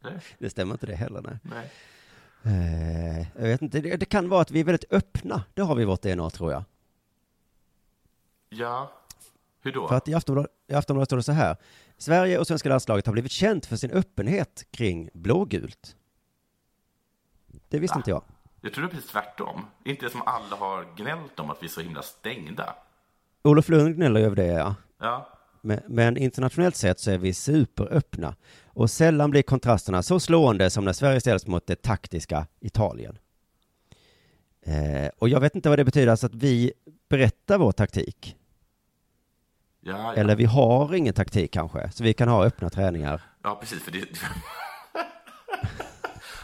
[0.03, 0.23] Eller?
[0.37, 1.37] Det stämmer inte det heller, nej.
[1.41, 1.71] Nej.
[2.43, 5.43] Eh, jag vet inte, det, det kan vara att vi är väldigt öppna.
[5.53, 6.63] Det har vi i vårt DNA, tror jag.
[8.49, 8.91] Ja,
[9.61, 9.87] hur då?
[9.87, 11.57] För att i Aftonbladet, i Aftonbladet står det så här.
[11.97, 15.95] Sverige och svenska landslaget har blivit känt för sin öppenhet kring blågult.
[17.67, 17.99] Det visste Va?
[17.99, 18.23] inte jag.
[18.61, 19.65] Jag tror det är precis tvärtom.
[19.83, 22.75] Inte det som alla har gnällt om att vi är så himla stängda.
[23.43, 24.75] Olof Lund gnäller över det, ja.
[24.99, 25.29] Ja,
[25.61, 28.35] Men, men internationellt sett så är vi superöppna.
[28.65, 33.17] Och sällan blir kontrasterna så slående som när Sverige ställs mot det taktiska Italien.
[34.65, 36.73] Eh, och jag vet inte vad det betyder, alltså att vi
[37.09, 38.35] berättar vår taktik.
[39.81, 40.13] ja, ja.
[40.15, 43.21] Eller vi har ingen taktik kanske, så vi kan ha öppna träningar.
[43.43, 43.83] ja precis.
[43.83, 44.05] För det...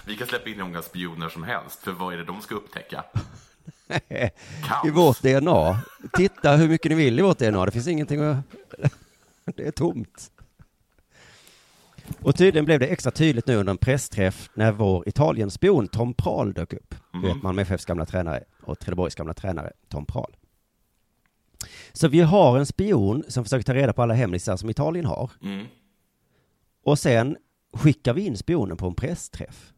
[0.06, 2.56] vi kan släppa in hur många spioner som helst, för vad är det de ska
[2.56, 3.04] upptäcka?
[4.86, 5.80] I vårt DNA.
[6.14, 8.38] Titta hur mycket ni vill i vårt DNA, det finns ingenting att...
[9.56, 10.32] Det är tomt.
[12.22, 16.54] Och tydligen blev det extra tydligt nu under en pressträff när vår Italienspion Tom Prahl
[16.54, 16.96] dök upp.
[17.14, 20.36] Du vet, Malmö FFs gamla tränare och Trelleborgs gamla tränare Tom Prahl.
[21.94, 25.32] Så vi har en spion som försöker ta reda på alla hemlisar som Italien har.
[25.42, 25.66] Mm.
[26.84, 27.38] Och sen
[27.74, 29.74] skickar vi in spionen på en pressträff.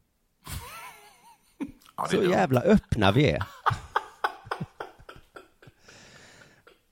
[1.97, 2.29] Ja, Så dumt.
[2.31, 3.43] jävla öppna vi är.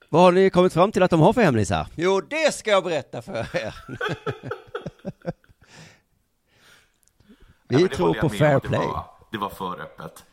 [0.10, 1.88] Vad har ni kommit fram till att de har för hemlisar?
[1.96, 3.46] Jo, det ska jag berätta för er.
[3.54, 3.72] Ja,
[7.68, 8.60] Vi det tror på fair om.
[8.64, 8.80] Det play.
[8.88, 10.24] var, det var för öppet.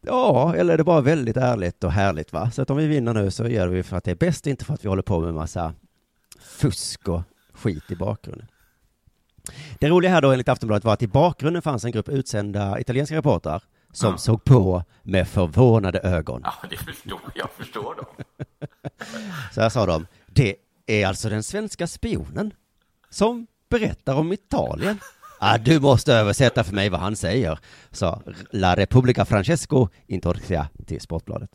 [0.00, 2.50] Ja, eller är det bara väldigt ärligt och härligt va?
[2.50, 4.64] Så att om vi vinner nu så gör vi för att det är bäst, inte
[4.64, 5.74] för att vi håller på med massa
[6.40, 8.46] fusk och skit i bakgrunden.
[9.78, 13.16] Det roliga här då enligt Aftonbladet var att i bakgrunden fanns en grupp utsända italienska
[13.16, 13.62] reportrar
[13.92, 14.18] som Ja.
[14.18, 16.40] såg på med förvånade ögon.
[16.44, 17.50] Ja, det förstår jag.
[17.50, 18.06] förstår dem.
[19.54, 22.54] Så här sa de, det är alltså den svenska spionen
[23.10, 25.00] som berättar om Italien.
[25.40, 27.58] Ah, du måste översätta för mig vad han säger,
[27.90, 31.50] sa La Repubblica Francesco Intorcia till Sportbladet.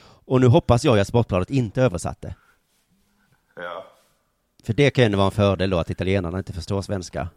[0.00, 2.34] Och nu hoppas jag att Sportbladet inte översatte.
[3.56, 3.86] Ja.
[4.64, 7.28] För det kan ju vara en fördel då att italienarna inte förstår svenska.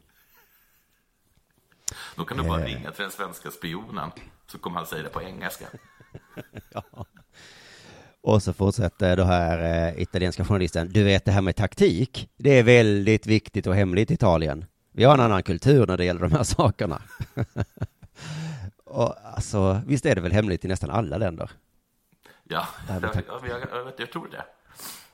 [2.16, 2.66] Då kan du bara Eh.
[2.66, 4.12] ringa till den svenska spionen,
[4.48, 5.66] så kommer han säga det på engelska.
[8.24, 12.60] Och så fortsätter då här eh, italienska journalisten, du vet det här med taktik, det
[12.60, 14.66] är väldigt viktigt och hemligt i Italien.
[14.92, 17.02] Vi har en annan kultur när det gäller de här sakerna.
[18.84, 21.52] och alltså, visst är det väl hemligt i nästan alla länder?
[22.44, 23.14] Ja, jag, jag,
[23.48, 24.46] jag, jag, tror det.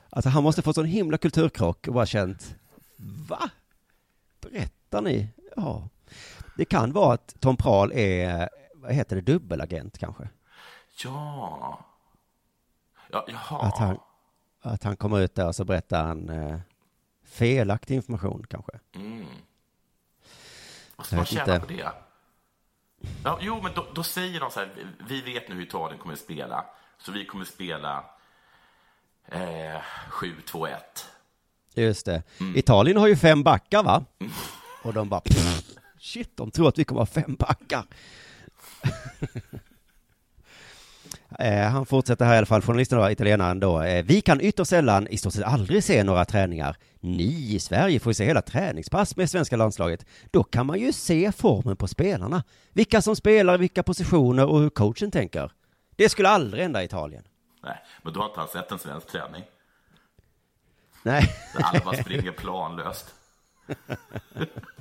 [0.09, 2.55] Alltså han måste få sån himla kulturkrock och bara känt,
[3.29, 3.49] va?
[4.41, 5.29] Berättar ni?
[5.55, 5.89] Ja.
[6.57, 10.29] Det kan vara att Tom Prahl är, vad heter det, dubbelagent kanske?
[11.03, 11.79] Ja.
[13.11, 13.61] Ja, jaha.
[13.61, 13.99] Att han,
[14.61, 16.59] att han kommer ut där och så berättar han eh,
[17.25, 18.71] felaktig information kanske.
[18.95, 19.25] Mm.
[21.03, 21.67] Ska man vet tjäna inte.
[21.67, 21.91] på det?
[23.23, 24.69] Ja, jo, men då, då säger de så här,
[25.07, 26.65] vi vet nu hur Italien kommer att spela,
[26.97, 28.03] så vi kommer att spela
[29.25, 29.81] eh,
[30.11, 30.77] 7-2-1.
[31.73, 32.23] Just det.
[32.55, 34.05] Italien har ju fem backar va?
[34.83, 35.63] Och de bara, "Pff,
[35.99, 37.83] shit, de tror att vi kommer ha fem backar.
[41.39, 43.81] eh, han fortsätter här i alla fall, journalisten då, italienaren då.
[43.81, 46.77] Eh, vi kan ytterst sällan, i stort sett aldrig se några träningar.
[46.99, 50.05] Ni i Sverige får ju se hela träningspass med svenska landslaget.
[50.31, 52.43] Då kan man ju se formen på spelarna.
[52.73, 55.51] Vilka som spelar, vilka positioner och hur coachen tänker.
[55.95, 57.23] Det skulle aldrig hända i Italien.
[57.63, 59.43] Nej, men då har inte han sett en svensk träning.
[61.03, 61.33] Nej.
[61.53, 63.13] Där alla bara springer planlöst.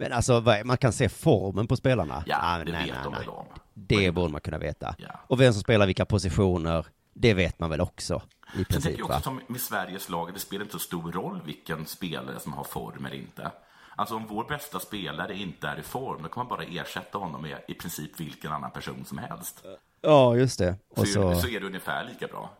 [0.00, 2.22] Men alltså, man kan se formen på spelarna.
[2.26, 3.46] Ja, Ah, det vet de väl om.
[3.74, 4.94] Det borde man kunna veta.
[4.98, 5.08] Ja.
[5.26, 8.14] Och vem som spelar vilka positioner, det vet man väl också.
[8.14, 8.18] I
[8.56, 11.40] Sen tänker princip, jag också som med Sveriges lag, det spelar inte så stor roll
[11.44, 13.50] vilken spelare som har form eller inte.
[13.96, 17.42] Alltså om vår bästa spelare inte är i form, då kan man bara ersätta honom
[17.42, 19.64] med i princip vilken annan person som helst.
[20.00, 20.76] Ja, just det.
[20.96, 22.50] Och så, så, så är det ungefär lika bra.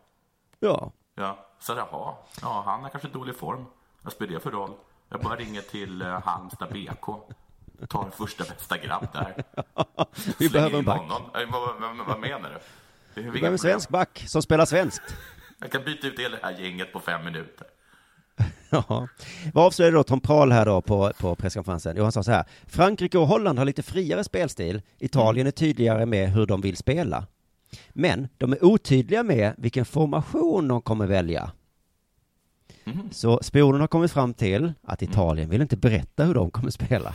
[0.59, 0.91] ja.
[1.15, 3.65] Ja, så jaha, ja, han är kanske dålig form.
[4.01, 4.71] Vad spelar det för roll?
[5.11, 7.05] Jag bara ringer till uh, Halmstad BK.
[7.89, 9.33] Tar första bästa grabb där.
[10.39, 11.01] Vi Slänger behöver en back.
[11.01, 12.49] Eh, Vad, vad, vad menar
[13.13, 13.21] du?
[13.21, 15.15] Vi behöver en svensk back som spelar svenskt.
[15.59, 17.67] Jag kan byta ut hela det här gänget på fem minuter.
[18.69, 19.07] Ja.
[19.53, 21.95] Vad avslöjade då Tom Prahl här då på, på presskonferensen?
[21.97, 22.45] Jo, han sa så här.
[22.67, 24.81] Frankrike och Holland har lite friare spelstil.
[24.99, 27.27] Italien är tydligare med hur de vill spela.
[27.89, 31.51] Men de är otydliga med vilken formation de kommer välja.
[33.11, 37.13] Så spionen har kommit fram till att Italien vill inte berätta hur de kommer spela.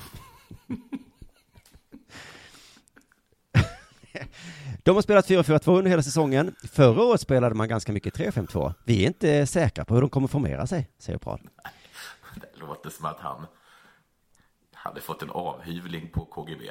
[4.82, 6.54] De har spelat 4-4-2 under hela säsongen.
[6.72, 8.74] Förra året spelade man ganska mycket 3-5-2.
[8.84, 11.40] Vi är inte säkra på hur de kommer formera sig, säger Prahl.
[12.34, 13.46] Det låter som att han
[14.72, 16.70] hade fått en avhyvling på KGB.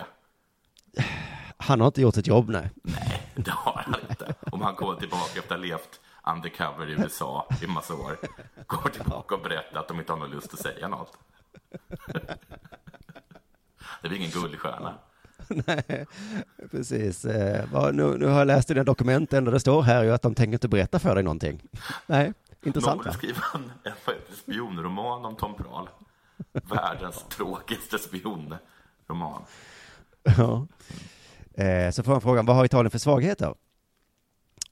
[1.57, 2.69] Han har inte gjort ett jobb, nej.
[2.83, 4.35] Nej, det har han inte.
[4.51, 8.17] Om han kommer tillbaka efter att ha levt undercover i USA i massa år.
[8.67, 11.17] Går tillbaka och berättar att de inte har någon lust att säga något.
[14.01, 14.93] Det blir ingen guldstjärna.
[15.47, 16.05] Nej,
[16.71, 17.25] precis.
[17.25, 20.03] Eh, nu, nu har jag läst i dina dokument, det enda det står här är
[20.03, 21.61] ju att de tänker inte berätta för dig någonting.
[22.07, 23.13] Nej, intressant Någon va?
[23.13, 25.89] skriva en, en spionroman om Tom Prahl.
[26.51, 29.41] Världens tråkigaste spionroman.
[30.23, 30.67] Ja.
[31.63, 33.53] Eh, så får han frågan, vad har Italien för svagheter?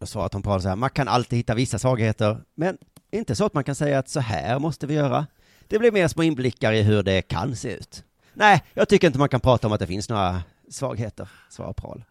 [0.05, 2.77] Svarar Tom Prahl så här, man kan alltid hitta vissa svagheter, men
[3.11, 5.27] inte så att man kan säga att så här måste vi göra.
[5.67, 8.03] Det blir mer små inblickar i hur det kan se ut.
[8.33, 12.03] Nej, jag tycker inte man kan prata om att det finns några svagheter, svarar Prahl.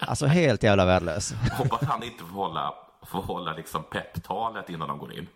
[0.00, 1.32] Alltså helt jävla värdelös.
[1.58, 2.74] Hoppas han inte får hålla,
[3.06, 5.26] får hålla liksom pepptalet innan de går in.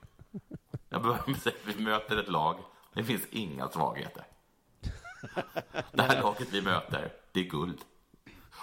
[0.88, 2.56] Jag att säga, vi möter ett lag,
[2.94, 4.24] det finns inga svagheter.
[5.92, 7.78] Det här laget vi möter, det är guld.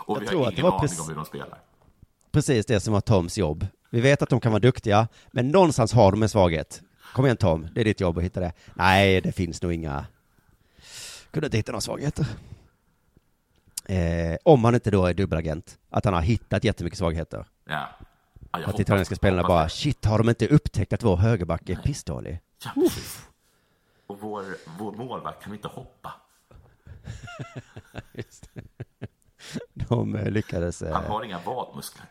[0.05, 1.59] Och Jag vi har ingen aning om hur de spelar.
[2.35, 3.67] Precis det som var Toms jobb.
[3.89, 6.81] Vi vet att de kan vara duktiga, men någonstans har de en svaghet.
[7.13, 8.53] Kom igen Tom, det är ditt jobb att hitta det.
[8.73, 10.05] Nej, det finns nog inga...
[11.31, 12.25] Kunde inte hitta några svagheter.
[13.85, 15.77] Eh, om han inte då är dubbelagent.
[15.89, 17.45] Att han har hittat jättemycket svagheter.
[17.65, 17.87] Ja.
[18.51, 19.69] Ja, Att italienska spelarna bara, det.
[19.69, 22.39] shit, har de inte upptäckt att vår högerback är pissdålig?
[22.63, 23.27] Ja, precis.
[24.07, 24.45] Och vår,
[24.77, 26.13] vår målvakt kan inte hoppa.
[29.73, 30.81] De eh, lyckades...
[30.81, 32.05] Eh, Han har inga vadmuskler.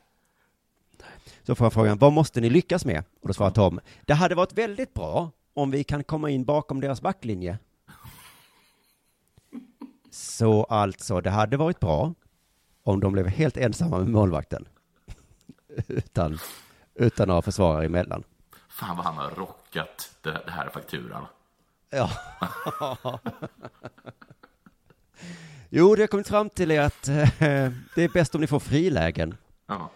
[1.46, 3.04] Så får han frågan, vad måste ni lyckas med?
[3.20, 6.80] Och då svarar Tom, det hade varit väldigt bra om vi kan komma in bakom
[6.80, 7.58] deras backlinje.
[10.10, 12.14] Så alltså, det hade varit bra
[12.82, 14.68] om de blev helt ensamma med målvakten.
[15.88, 16.38] utan,
[16.94, 18.24] utan några försvarare emellan.
[18.68, 21.26] Fan vad han har rockat det, det här fakturan.
[21.90, 22.10] Ja.
[25.68, 27.28] jo, det har kommit fram till är att eh,
[27.94, 29.36] det är bäst om ni får frilägen.
[29.66, 29.90] Ja.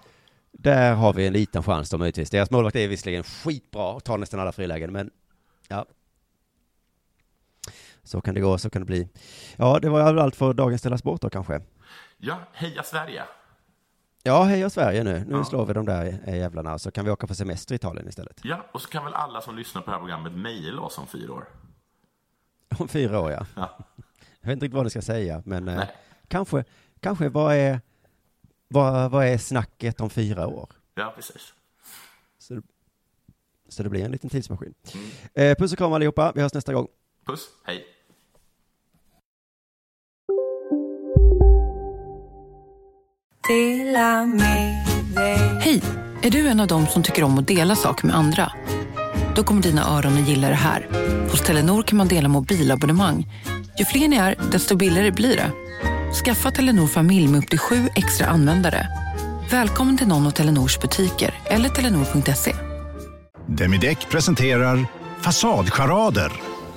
[0.61, 2.31] Där har vi en liten chans då möjligtvis.
[2.31, 5.11] Deras målvakt är visserligen skitbra och tar nästan alla frilägen, men
[5.69, 5.87] ja.
[8.03, 9.09] Så kan det gå, så kan det bli.
[9.57, 11.61] Ja, det var allt för dagens Della Sport då kanske.
[12.17, 13.23] ja, heja Sverige!
[14.23, 15.25] Ja, heja Sverige nu.
[15.29, 15.45] Nu Ja.
[15.45, 18.41] slår vi de där eh, jävlarna, så kan vi åka på semester i Italien istället.
[18.45, 21.07] Ja, och så kan väl alla som lyssnar på det här programmet mejla oss om
[21.07, 21.45] fyra år.
[22.79, 23.47] Om fyra år, ja.
[23.57, 23.79] Ja.
[24.41, 25.83] Jag vet inte riktigt vad ni ska säga, men eh,
[26.29, 26.65] kanske,
[27.01, 27.81] kanske vad är,
[28.69, 30.69] vad, vad är snacket om fyra år?
[30.95, 31.55] Ja, precis.
[32.39, 32.63] Så,
[33.69, 34.75] så det blir en liten tidsmaskin.
[34.95, 35.07] Mm.
[35.35, 36.87] Eh, puss och kram allihopa, vi hörs nästa gång.
[37.27, 37.87] Puss, hej!
[45.61, 45.83] Hej!
[46.23, 48.53] Är du en av dem som tycker om att dela saker med andra?
[49.37, 50.89] Då kommer dina öron att gilla det här.
[51.31, 53.27] Hos Telenor kan man dela mobilabonnemang.
[53.79, 55.53] Ju fler ni är, desto billigare blir det.
[56.15, 58.89] Skaffa Telenor familj med upp till sju extra användare.
[59.51, 62.55] Välkommen till någon av Telenors butiker eller telenor.se.
[63.47, 64.87] Demideck presenterar
[65.21, 66.33] Fasadcharader.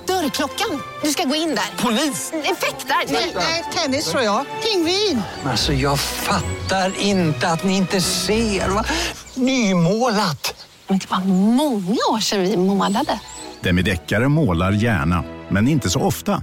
[0.06, 0.82] Dörrklockan.
[1.02, 1.82] Du ska gå in där.
[1.82, 2.32] Polis?
[2.32, 3.12] Effektar?
[3.38, 4.44] Nej, tennis tror jag.
[4.62, 5.22] Pingvin.
[5.44, 8.68] Alltså jag fattar inte att ni inte ser.
[8.68, 8.84] Va?
[9.34, 10.66] Nymålat!
[10.88, 13.20] Men det var många år sedan vi målade.
[13.60, 16.42] Demideckare målar gärna, men inte så ofta.